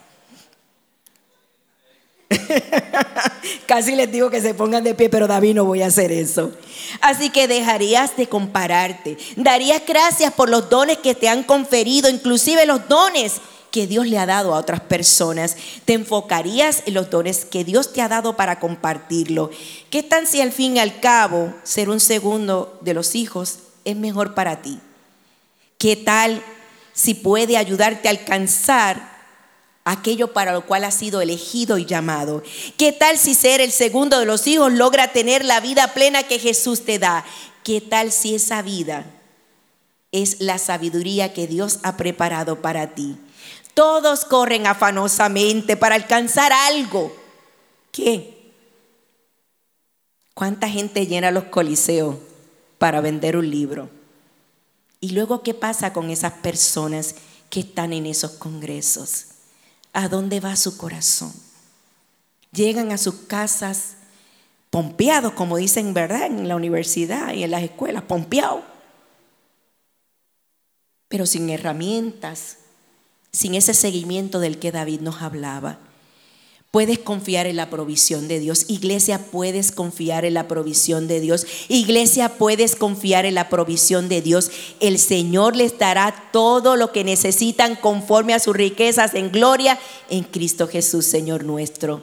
Casi 3.66 3.96
les 3.96 4.10
digo 4.10 4.30
que 4.30 4.40
se 4.40 4.54
pongan 4.54 4.84
de 4.84 4.94
pie, 4.94 5.08
pero 5.08 5.26
David 5.26 5.54
no 5.54 5.64
voy 5.64 5.82
a 5.82 5.86
hacer 5.86 6.12
eso. 6.12 6.52
Así 7.00 7.30
que 7.30 7.48
dejarías 7.48 8.16
de 8.16 8.28
compararte. 8.28 9.16
Darías 9.36 9.82
gracias 9.86 10.32
por 10.32 10.48
los 10.48 10.68
dones 10.70 10.98
que 10.98 11.14
te 11.14 11.28
han 11.28 11.42
conferido, 11.42 12.08
inclusive 12.08 12.66
los 12.66 12.88
dones 12.88 13.40
que 13.70 13.86
Dios 13.86 14.06
le 14.06 14.18
ha 14.18 14.26
dado 14.26 14.54
a 14.54 14.58
otras 14.58 14.80
personas. 14.80 15.56
Te 15.84 15.94
enfocarías 15.94 16.82
en 16.86 16.94
los 16.94 17.10
dones 17.10 17.44
que 17.44 17.64
Dios 17.64 17.92
te 17.92 18.02
ha 18.02 18.08
dado 18.08 18.36
para 18.36 18.58
compartirlo. 18.58 19.50
¿Qué 19.90 20.02
tal 20.02 20.26
si 20.26 20.40
al 20.40 20.52
fin 20.52 20.76
y 20.76 20.80
al 20.80 21.00
cabo 21.00 21.54
ser 21.62 21.88
un 21.88 22.00
segundo 22.00 22.78
de 22.80 22.94
los 22.94 23.14
hijos 23.14 23.58
es 23.84 23.96
mejor 23.96 24.34
para 24.34 24.62
ti? 24.62 24.80
¿Qué 25.78 25.96
tal 25.96 26.42
si 26.92 27.14
puede 27.14 27.56
ayudarte 27.56 28.08
a 28.08 28.10
alcanzar 28.10 29.09
aquello 29.90 30.32
para 30.32 30.52
lo 30.52 30.64
cual 30.66 30.84
has 30.84 30.94
sido 30.94 31.20
elegido 31.20 31.76
y 31.76 31.84
llamado. 31.84 32.42
¿Qué 32.76 32.92
tal 32.92 33.18
si 33.18 33.34
ser 33.34 33.60
el 33.60 33.72
segundo 33.72 34.20
de 34.20 34.26
los 34.26 34.46
hijos 34.46 34.72
logra 34.72 35.12
tener 35.12 35.44
la 35.44 35.60
vida 35.60 35.92
plena 35.94 36.22
que 36.22 36.38
Jesús 36.38 36.84
te 36.84 36.98
da? 36.98 37.24
¿Qué 37.64 37.80
tal 37.80 38.12
si 38.12 38.36
esa 38.36 38.62
vida 38.62 39.04
es 40.12 40.40
la 40.40 40.58
sabiduría 40.58 41.32
que 41.32 41.48
Dios 41.48 41.80
ha 41.82 41.96
preparado 41.96 42.62
para 42.62 42.94
ti? 42.94 43.16
Todos 43.74 44.24
corren 44.24 44.66
afanosamente 44.66 45.76
para 45.76 45.96
alcanzar 45.96 46.52
algo. 46.52 47.12
¿Qué? 47.90 48.52
¿Cuánta 50.34 50.68
gente 50.68 51.06
llena 51.06 51.32
los 51.32 51.44
coliseos 51.44 52.16
para 52.78 53.00
vender 53.00 53.36
un 53.36 53.50
libro? 53.50 53.90
¿Y 55.00 55.10
luego 55.10 55.42
qué 55.42 55.52
pasa 55.52 55.92
con 55.92 56.10
esas 56.10 56.34
personas 56.34 57.16
que 57.48 57.60
están 57.60 57.92
en 57.92 58.06
esos 58.06 58.32
congresos? 58.32 59.29
¿A 59.92 60.08
dónde 60.08 60.40
va 60.40 60.56
su 60.56 60.76
corazón? 60.76 61.32
Llegan 62.52 62.92
a 62.92 62.98
sus 62.98 63.14
casas 63.14 63.96
pompeados, 64.70 65.32
como 65.32 65.56
dicen, 65.56 65.94
¿verdad? 65.94 66.26
En 66.26 66.48
la 66.48 66.56
universidad 66.56 67.32
y 67.32 67.44
en 67.44 67.50
las 67.50 67.62
escuelas, 67.62 68.04
pompeados. 68.04 68.62
Pero 71.08 71.26
sin 71.26 71.50
herramientas, 71.50 72.58
sin 73.32 73.54
ese 73.54 73.74
seguimiento 73.74 74.38
del 74.38 74.58
que 74.58 74.72
David 74.72 75.00
nos 75.00 75.22
hablaba. 75.22 75.78
Puedes 76.70 77.00
confiar 77.00 77.48
en 77.48 77.56
la 77.56 77.68
provisión 77.68 78.28
de 78.28 78.38
Dios. 78.38 78.66
Iglesia, 78.68 79.26
puedes 79.32 79.72
confiar 79.72 80.24
en 80.24 80.34
la 80.34 80.46
provisión 80.46 81.08
de 81.08 81.18
Dios. 81.18 81.44
Iglesia, 81.68 82.28
puedes 82.38 82.76
confiar 82.76 83.26
en 83.26 83.34
la 83.34 83.48
provisión 83.48 84.08
de 84.08 84.22
Dios. 84.22 84.52
El 84.78 85.00
Señor 85.00 85.56
les 85.56 85.78
dará 85.78 86.28
todo 86.32 86.76
lo 86.76 86.92
que 86.92 87.02
necesitan 87.02 87.74
conforme 87.74 88.34
a 88.34 88.38
sus 88.38 88.54
riquezas 88.54 89.14
en 89.14 89.32
gloria 89.32 89.80
en 90.10 90.22
Cristo 90.22 90.68
Jesús, 90.68 91.06
Señor 91.06 91.44
nuestro 91.44 92.02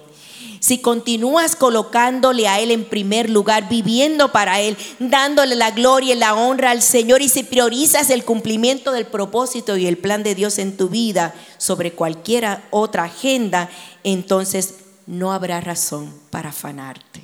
si 0.59 0.79
continúas 0.79 1.55
colocándole 1.55 2.47
a 2.47 2.59
Él 2.59 2.71
en 2.71 2.85
primer 2.85 3.29
lugar, 3.29 3.69
viviendo 3.69 4.31
para 4.31 4.59
Él, 4.61 4.77
dándole 4.99 5.55
la 5.55 5.71
gloria 5.71 6.15
y 6.15 6.17
la 6.17 6.35
honra 6.35 6.71
al 6.71 6.81
Señor, 6.81 7.21
y 7.21 7.29
si 7.29 7.43
priorizas 7.43 8.09
el 8.09 8.23
cumplimiento 8.23 8.91
del 8.91 9.05
propósito 9.05 9.77
y 9.77 9.87
el 9.87 9.97
plan 9.97 10.23
de 10.23 10.35
Dios 10.35 10.57
en 10.59 10.77
tu 10.77 10.89
vida 10.89 11.33
sobre 11.57 11.91
cualquier 11.91 12.61
otra 12.69 13.05
agenda, 13.05 13.69
entonces 14.03 14.75
no 15.05 15.33
habrá 15.33 15.61
razón 15.61 16.13
para 16.29 16.49
afanarte. 16.49 17.23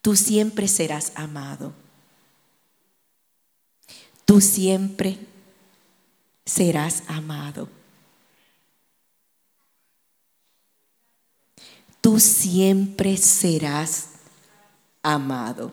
Tú 0.00 0.16
siempre 0.16 0.68
serás 0.68 1.12
amado. 1.14 1.72
Tú 4.24 4.40
siempre 4.40 5.18
serás 6.44 7.02
amado. 7.06 7.68
Tú 12.04 12.20
siempre 12.20 13.16
serás 13.16 14.08
amado. 15.02 15.72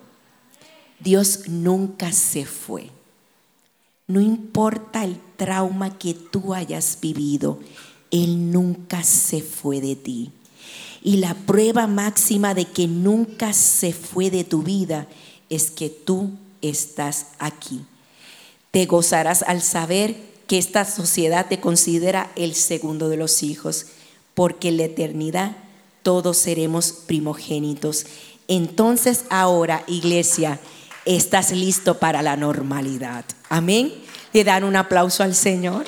Dios 0.98 1.42
nunca 1.50 2.14
se 2.14 2.46
fue. 2.46 2.90
No 4.08 4.22
importa 4.22 5.04
el 5.04 5.20
trauma 5.36 5.98
que 5.98 6.14
tú 6.14 6.54
hayas 6.54 6.98
vivido, 7.02 7.60
Él 8.12 8.50
nunca 8.50 9.04
se 9.04 9.42
fue 9.42 9.82
de 9.82 9.98
ti. 9.98 10.32
Y 11.04 11.18
la 11.18 11.34
prueba 11.34 11.86
máxima 11.88 12.54
de 12.54 12.64
que 12.64 12.88
nunca 12.88 13.52
se 13.52 13.92
fue 13.92 14.30
de 14.30 14.46
tu 14.46 14.64
vida 14.64 15.10
es 15.50 15.70
que 15.70 15.90
tú 15.90 16.32
estás 16.62 17.26
aquí. 17.40 17.84
Te 18.72 18.86
gozarás 18.86 19.42
al 19.42 19.62
saber 19.62 20.16
que 20.48 20.58
esta 20.58 20.86
sociedad 20.86 21.48
te 21.50 21.60
considera 21.60 22.32
el 22.38 22.56
segundo 22.56 23.10
de 23.10 23.18
los 23.18 23.44
hijos, 23.44 23.88
porque 24.34 24.72
la 24.72 24.84
eternidad 24.84 25.58
todos 26.04 26.38
seremos 26.38 26.92
primogénitos. 26.92 28.06
Entonces 28.48 29.26
ahora, 29.30 29.84
iglesia, 29.88 30.60
estás 31.06 31.52
listo 31.52 32.00
para 32.00 32.22
la 32.22 32.36
normalidad. 32.36 33.26
Amén. 33.50 33.94
Le 34.34 34.44
dan 34.44 34.64
un 34.64 34.76
aplauso 34.76 35.24
al 35.24 35.36
Señor. 35.36 35.86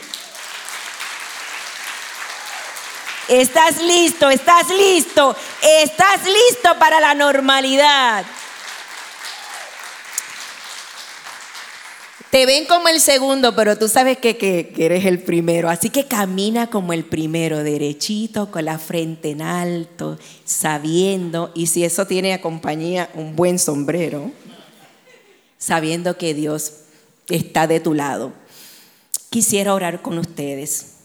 Estás 3.30 3.82
listo, 3.82 4.30
estás 4.30 4.68
listo, 4.70 5.36
estás 5.62 6.22
listo 6.26 6.78
para 6.78 7.00
la 7.00 7.14
normalidad. 7.14 8.26
Te 12.34 12.48
ven 12.48 12.66
como 12.66 12.88
el 12.88 13.00
segundo, 13.00 13.54
pero 13.54 13.78
tú 13.78 13.88
sabes 13.88 14.18
que, 14.18 14.38
que, 14.38 14.74
eres 14.80 15.06
el 15.06 15.22
primero. 15.22 15.70
Así 15.70 15.92
que 15.92 16.06
camina 16.06 16.66
como 16.66 16.92
el 16.92 17.06
primero, 17.06 17.64
derechito, 17.64 18.50
con 18.50 18.66
la 18.66 18.80
frente 18.80 19.30
en 19.30 19.44
alto, 19.44 20.18
sabiendo, 20.44 21.52
y 21.54 21.68
si 21.68 21.84
eso 21.84 22.08
tiene 22.08 22.34
a 22.34 22.42
compañía 22.42 23.12
un 23.14 23.36
buen 23.36 23.60
sombrero, 23.60 24.32
sabiendo 25.60 26.18
que 26.18 26.34
Dios 26.34 26.74
está 27.30 27.68
de 27.68 27.80
tu 27.80 27.94
lado. 27.94 28.34
Quisiera 29.30 29.76
orar 29.76 30.02
con 30.02 30.18
ustedes. 30.18 30.96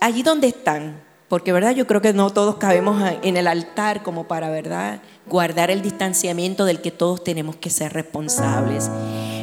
Allí 0.00 0.22
donde 0.22 0.48
están, 0.48 1.02
porque 1.28 1.52
verdad 1.52 1.72
yo 1.72 1.86
creo 1.86 2.00
que 2.00 2.14
no 2.14 2.30
todos 2.30 2.56
cabemos 2.56 3.02
en 3.22 3.36
el 3.36 3.46
altar 3.46 4.02
como 4.02 4.26
para, 4.26 4.48
¿verdad? 4.48 5.02
Guardar 5.26 5.70
el 5.70 5.82
distanciamiento 5.82 6.64
del 6.64 6.80
que 6.80 6.92
todos 6.92 7.22
tenemos 7.22 7.56
que 7.56 7.68
ser 7.68 7.92
responsables. 7.92 8.88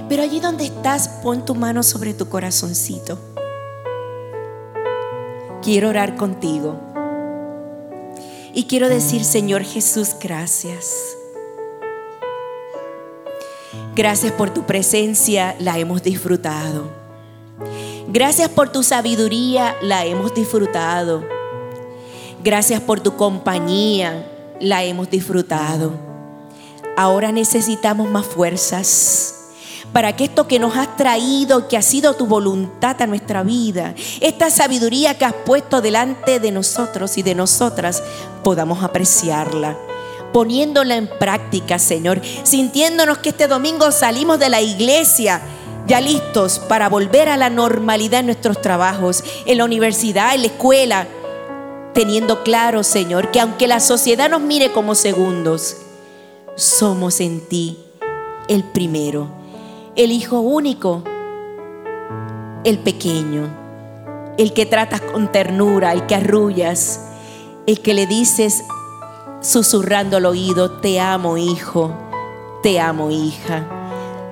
Pero 0.08 0.22
allí 0.22 0.40
donde 0.40 0.66
estás, 0.66 1.08
pon 1.24 1.46
tu 1.46 1.56
mano 1.56 1.82
sobre 1.82 2.14
tu 2.14 2.30
corazoncito. 2.30 3.18
Quiero 5.64 5.90
orar 5.90 6.16
contigo. 6.16 6.76
Y 8.54 8.66
quiero 8.66 8.88
decir, 8.88 9.24
Señor 9.24 9.64
Jesús, 9.64 10.16
gracias. 10.22 11.18
Gracias 13.96 14.32
por 14.34 14.52
tu 14.52 14.64
presencia, 14.66 15.56
la 15.60 15.80
hemos 15.80 16.04
disfrutado. 16.04 16.90
Gracias 18.08 18.50
por 18.50 18.72
tu 18.72 18.84
sabiduría, 18.84 19.76
la 19.82 20.06
hemos 20.06 20.36
disfrutado. 20.36 21.24
Gracias 22.44 22.80
por 22.80 23.00
tu 23.00 23.16
compañía, 23.16 24.30
la 24.60 24.84
hemos 24.84 25.10
disfrutado. 25.10 25.94
Ahora 26.96 27.32
necesitamos 27.32 28.10
más 28.10 28.26
fuerzas 28.26 29.35
para 29.96 30.14
que 30.14 30.26
esto 30.26 30.46
que 30.46 30.60
nos 30.60 30.76
has 30.76 30.98
traído, 30.98 31.70
que 31.70 31.78
ha 31.78 31.82
sido 31.82 32.16
tu 32.16 32.28
voluntad 32.28 33.02
a 33.02 33.08
nuestra 33.08 33.44
vida, 33.44 33.96
esta 34.20 34.50
sabiduría 34.50 35.18
que 35.18 35.24
has 35.24 35.34
puesto 35.46 35.80
delante 35.82 36.42
de 36.42 36.52
nosotros 36.52 37.18
y 37.18 37.24
de 37.24 37.34
nosotras, 37.34 38.04
podamos 38.44 38.84
apreciarla. 38.84 39.78
Poniéndola 40.34 40.98
en 40.98 41.08
práctica, 41.08 41.80
Señor, 41.80 42.20
sintiéndonos 42.44 43.20
que 43.20 43.30
este 43.30 43.48
domingo 43.48 43.90
salimos 43.94 44.38
de 44.38 44.50
la 44.50 44.60
iglesia 44.60 45.42
ya 45.88 46.02
listos 46.02 46.60
para 46.60 46.90
volver 46.90 47.30
a 47.30 47.38
la 47.38 47.50
normalidad 47.50 48.20
en 48.20 48.26
nuestros 48.26 48.62
trabajos, 48.62 49.24
en 49.46 49.60
la 49.60 49.64
universidad, 49.64 50.36
en 50.36 50.42
la 50.42 50.48
escuela, 50.48 51.08
teniendo 51.94 52.44
claro, 52.44 52.84
Señor, 52.84 53.32
que 53.32 53.40
aunque 53.40 53.66
la 53.66 53.80
sociedad 53.80 54.30
nos 54.30 54.42
mire 54.42 54.74
como 54.74 54.94
segundos, 54.94 55.78
somos 56.58 57.22
en 57.22 57.48
ti 57.48 57.80
el 58.50 58.66
primero 58.66 59.45
el 59.96 60.12
hijo 60.12 60.40
único, 60.40 61.04
el 62.66 62.80
pequeño, 62.80 63.48
el 64.38 64.52
que 64.52 64.66
tratas 64.66 65.00
con 65.00 65.32
ternura, 65.32 65.94
el 65.94 66.06
que 66.06 66.16
arrullas, 66.16 67.00
el 67.66 67.80
que 67.80 67.94
le 67.94 68.06
dices 68.06 68.64
susurrando 69.42 70.18
al 70.18 70.26
oído, 70.26 70.72
te 70.72 71.00
amo 71.00 71.38
hijo, 71.38 71.94
te 72.62 72.80
amo 72.80 73.10
hija. 73.10 73.64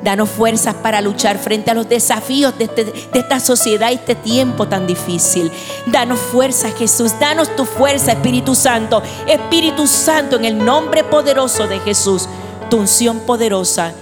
Danos 0.03 0.29
fuerzas 0.29 0.75
para 0.75 0.99
luchar 0.99 1.37
frente 1.37 1.71
a 1.71 1.73
los 1.73 1.87
desafíos 1.87 2.57
de, 2.57 2.65
este, 2.65 2.83
de, 2.83 2.93
esta 3.13 3.39
sociedad 3.39 3.89
y 3.89 3.93
este 3.93 4.15
tiempo 4.15 4.67
tan 4.67 4.85
difícil. 4.85 5.49
Danos 5.85 6.19
fuerza, 6.19 6.71
Jesús. 6.71 7.17
Danos 7.21 7.55
tu 7.55 7.63
fuerza, 7.63 8.11
Espíritu 8.11 8.53
Santo. 8.53 9.01
Espíritu 9.27 9.87
Santo, 9.87 10.35
en 10.35 10.43
el 10.43 10.65
nombre 10.65 11.05
poderoso 11.05 11.67
de 11.67 11.79
Jesús. 11.79 12.27
Tu 12.69 12.75
unción 12.75 13.19
poderosa 13.21 13.93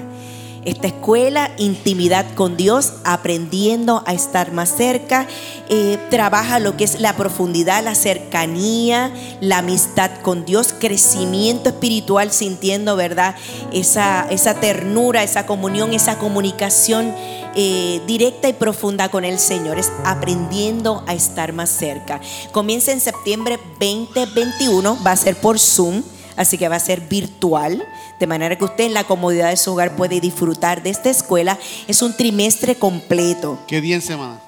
Esta 0.65 0.89
escuela, 0.89 1.51
intimidad 1.57 2.27
con 2.35 2.59
Dios, 2.59 2.93
aprendiendo 3.05 4.03
a 4.07 4.13
estar 4.13 4.53
más 4.53 4.69
cerca, 4.69 5.27
eh, 5.71 5.99
trabaja 6.11 6.59
lo 6.59 6.77
que 6.77 6.85
es 6.85 7.01
la 7.01 7.17
profundidad, 7.17 7.83
la 7.83 7.95
cercanía, 7.95 9.11
la 9.41 9.59
amistad 9.59 10.11
con 10.21 10.45
Dios, 10.45 10.75
crecimiento 10.79 11.71
espiritual, 11.71 12.33
sintiendo, 12.33 12.97
¿verdad? 12.97 13.35
Esa, 13.73 14.27
esa 14.29 14.55
ternura, 14.55 15.23
esa 15.23 15.47
comunión, 15.47 15.95
esa 15.95 16.19
comunicación 16.19 17.15
eh, 17.55 18.03
directa 18.07 18.49
y 18.49 18.53
profunda 18.53 19.11
con 19.11 19.25
el 19.25 19.39
Señor, 19.39 19.79
es 19.79 19.91
aprendiendo 20.05 21.03
a 21.07 21.15
estar 21.15 21.55
más 21.55 21.71
cerca. 21.71 22.21
Comienza 22.53 22.93
en 22.93 23.01
septiembre 23.01 23.59
2021, 23.81 24.99
va 25.03 25.13
a 25.13 25.17
ser 25.17 25.37
por 25.37 25.59
Zoom 25.59 26.03
así 26.39 26.57
que 26.57 26.69
va 26.69 26.77
a 26.77 26.81
ser 26.81 27.03
virtual, 27.03 27.85
de 28.19 28.27
manera 28.27 28.57
que 28.57 28.65
usted 28.65 28.85
en 28.85 28.95
la 28.95 29.05
comodidad 29.05 29.51
de 29.51 29.57
su 29.59 29.73
hogar 29.73 29.97
puede 29.97 30.21
disfrutar 30.21 30.83
de 30.83 30.91
esta 30.91 31.11
escuela. 31.11 31.59
Es 31.87 32.01
un 32.01 32.17
trimestre 32.17 32.77
completo. 32.77 33.59
¿Qué 33.67 33.83
día 33.83 33.97
en 33.97 34.03
semana? 34.03 34.41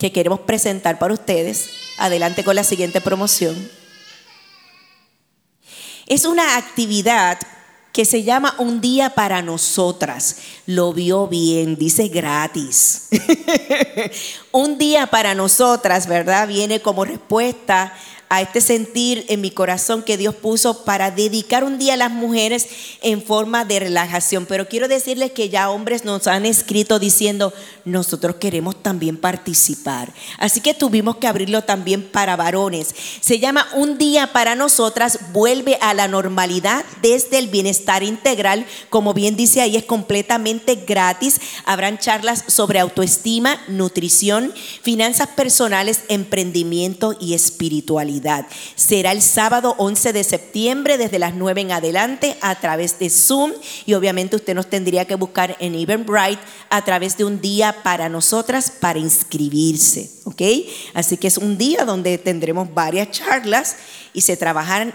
que 0.00 0.10
queremos 0.10 0.40
presentar 0.40 0.98
para 0.98 1.12
ustedes. 1.12 1.68
Adelante 1.98 2.42
con 2.42 2.56
la 2.56 2.64
siguiente 2.64 3.02
promoción. 3.02 3.70
Es 6.06 6.24
una 6.24 6.56
actividad 6.56 7.38
que 7.92 8.06
se 8.06 8.22
llama 8.22 8.54
Un 8.58 8.80
día 8.80 9.10
para 9.10 9.42
nosotras. 9.42 10.38
Lo 10.64 10.94
vio 10.94 11.26
bien, 11.28 11.76
dice 11.76 12.08
gratis. 12.08 13.08
Un 14.52 14.78
día 14.78 15.06
para 15.08 15.34
nosotras, 15.34 16.06
¿verdad? 16.06 16.48
Viene 16.48 16.80
como 16.80 17.04
respuesta 17.04 17.92
a 18.30 18.40
este 18.40 18.60
sentir 18.60 19.24
en 19.28 19.40
mi 19.40 19.50
corazón 19.50 20.04
que 20.04 20.16
Dios 20.16 20.36
puso 20.36 20.84
para 20.84 21.10
dedicar 21.10 21.64
un 21.64 21.78
día 21.78 21.94
a 21.94 21.96
las 21.96 22.12
mujeres 22.12 22.68
en 23.02 23.22
forma 23.22 23.64
de 23.64 23.80
relajación. 23.80 24.46
Pero 24.46 24.68
quiero 24.68 24.86
decirles 24.86 25.32
que 25.32 25.48
ya 25.48 25.68
hombres 25.68 26.04
nos 26.04 26.28
han 26.28 26.46
escrito 26.46 27.00
diciendo, 27.00 27.52
nosotros 27.84 28.36
queremos 28.36 28.80
también 28.80 29.16
participar. 29.16 30.12
Así 30.38 30.60
que 30.60 30.74
tuvimos 30.74 31.16
que 31.16 31.26
abrirlo 31.26 31.62
también 31.62 32.04
para 32.04 32.36
varones. 32.36 32.94
Se 33.20 33.40
llama 33.40 33.66
Un 33.74 33.98
día 33.98 34.32
para 34.32 34.54
nosotras, 34.54 35.18
vuelve 35.32 35.76
a 35.80 35.92
la 35.92 36.06
normalidad 36.06 36.84
desde 37.02 37.36
el 37.36 37.48
bienestar 37.48 38.04
integral. 38.04 38.64
Como 38.90 39.12
bien 39.12 39.34
dice 39.34 39.60
ahí, 39.60 39.74
es 39.74 39.84
completamente 39.84 40.76
gratis. 40.76 41.40
Habrán 41.64 41.98
charlas 41.98 42.44
sobre 42.46 42.78
autoestima, 42.78 43.60
nutrición, 43.66 44.54
finanzas 44.82 45.26
personales, 45.30 46.02
emprendimiento 46.08 47.16
y 47.18 47.34
espiritualidad. 47.34 48.19
Será 48.74 49.12
el 49.12 49.22
sábado 49.22 49.74
11 49.78 50.12
de 50.12 50.24
septiembre 50.24 50.98
desde 50.98 51.18
las 51.18 51.34
9 51.34 51.60
en 51.60 51.72
adelante 51.72 52.36
a 52.40 52.54
través 52.60 52.98
de 52.98 53.10
Zoom 53.10 53.52
y 53.86 53.94
obviamente 53.94 54.36
usted 54.36 54.54
nos 54.54 54.68
tendría 54.68 55.04
que 55.04 55.14
buscar 55.14 55.56
en 55.60 55.74
Eventbrite 55.74 56.40
a 56.68 56.84
través 56.84 57.16
de 57.16 57.24
un 57.24 57.40
día 57.40 57.82
para 57.82 58.08
nosotras 58.08 58.70
para 58.70 58.98
inscribirse, 58.98 60.10
¿ok? 60.24 60.42
Así 60.94 61.16
que 61.16 61.28
es 61.28 61.38
un 61.38 61.58
día 61.58 61.84
donde 61.84 62.18
tendremos 62.18 62.72
varias 62.72 63.10
charlas 63.10 63.76
y 64.12 64.22
se 64.22 64.36
trabajarán, 64.36 64.92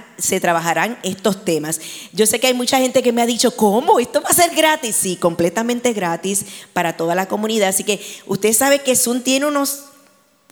estos 1.03 1.45
temas. 1.45 1.79
Yo 2.11 2.25
sé 2.25 2.39
que 2.39 2.47
hay 2.47 2.53
mucha 2.53 2.77
gente 2.79 3.01
que 3.01 3.11
me 3.11 3.21
ha 3.21 3.25
dicho, 3.25 3.55
¿cómo? 3.55 3.99
¿Esto 3.99 4.21
va 4.21 4.29
a 4.29 4.33
ser 4.33 4.53
gratis? 4.53 4.95
Sí, 4.95 5.15
completamente 5.15 5.93
gratis 5.93 6.45
para 6.73 6.97
toda 6.97 7.15
la 7.15 7.27
comunidad. 7.27 7.69
Así 7.69 7.83
que 7.83 8.01
usted 8.25 8.53
sabe 8.53 8.79
que 8.79 8.95
Zoom 8.95 9.21
tiene 9.21 9.45
unos, 9.45 9.85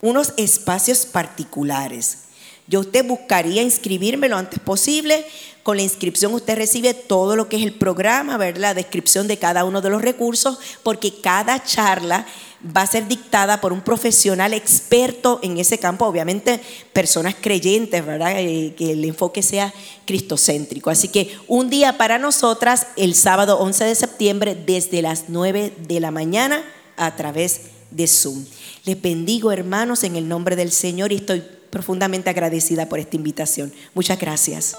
unos 0.00 0.32
espacios 0.36 1.06
particulares. 1.06 2.23
Yo 2.66 2.80
usted 2.80 3.04
buscaría 3.06 3.62
inscribirme 3.62 4.28
lo 4.28 4.36
antes 4.36 4.58
posible. 4.58 5.26
Con 5.62 5.76
la 5.76 5.82
inscripción 5.82 6.32
usted 6.34 6.56
recibe 6.56 6.94
todo 6.94 7.36
lo 7.36 7.48
que 7.48 7.56
es 7.56 7.62
el 7.62 7.74
programa, 7.74 8.36
ver 8.36 8.58
la 8.58 8.74
descripción 8.74 9.28
de 9.28 9.38
cada 9.38 9.64
uno 9.64 9.80
de 9.80 9.90
los 9.90 10.02
recursos, 10.02 10.58
porque 10.82 11.20
cada 11.20 11.62
charla 11.62 12.26
va 12.64 12.82
a 12.82 12.86
ser 12.86 13.08
dictada 13.08 13.60
por 13.60 13.72
un 13.72 13.82
profesional 13.82 14.54
experto 14.54 15.40
en 15.42 15.58
ese 15.58 15.78
campo, 15.78 16.06
obviamente 16.06 16.60
personas 16.92 17.34
creyentes, 17.38 18.04
¿verdad? 18.04 18.32
Eh, 18.38 18.74
que 18.76 18.92
el 18.92 19.04
enfoque 19.04 19.42
sea 19.42 19.72
cristocéntrico. 20.06 20.90
Así 20.90 21.08
que 21.08 21.36
un 21.46 21.68
día 21.68 21.98
para 21.98 22.18
nosotras, 22.18 22.86
el 22.96 23.14
sábado 23.14 23.58
11 23.58 23.84
de 23.84 23.94
septiembre, 23.94 24.54
desde 24.54 25.02
las 25.02 25.24
9 25.28 25.74
de 25.86 26.00
la 26.00 26.10
mañana, 26.10 26.64
a 26.96 27.16
través 27.16 27.60
de 27.90 28.06
Zoom. 28.06 28.44
Les 28.84 29.00
bendigo, 29.00 29.52
hermanos, 29.52 30.04
en 30.04 30.16
el 30.16 30.28
nombre 30.28 30.56
del 30.56 30.72
Señor 30.72 31.12
y 31.12 31.16
estoy 31.16 31.42
profundamente 31.74 32.30
agradecida 32.30 32.88
por 32.88 32.98
esta 33.00 33.16
invitación. 33.16 33.72
Muchas 33.94 34.18
gracias. 34.18 34.76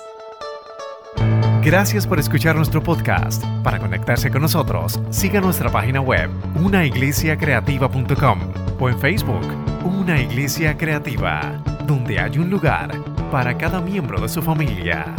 Gracias 1.62 2.08
por 2.08 2.20
escuchar 2.20 2.56
nuestro 2.56 2.82
podcast. 2.82 3.44
Para 3.64 3.80
conectarse 3.80 4.32
con 4.32 4.42
nosotros, 4.42 5.00
siga 5.10 5.42
nuestra 5.42 5.72
página 5.72 6.00
web, 6.00 6.30
unaiglesiacreativa.com 6.56 8.40
o 8.80 8.90
en 8.90 9.00
Facebook, 9.00 9.46
Una 9.84 10.22
Iglesia 10.22 10.78
Creativa, 10.78 11.64
donde 11.86 12.20
hay 12.20 12.38
un 12.38 12.50
lugar 12.50 12.92
para 13.32 13.58
cada 13.58 13.82
miembro 13.82 14.22
de 14.22 14.30
su 14.30 14.42
familia. 14.42 15.16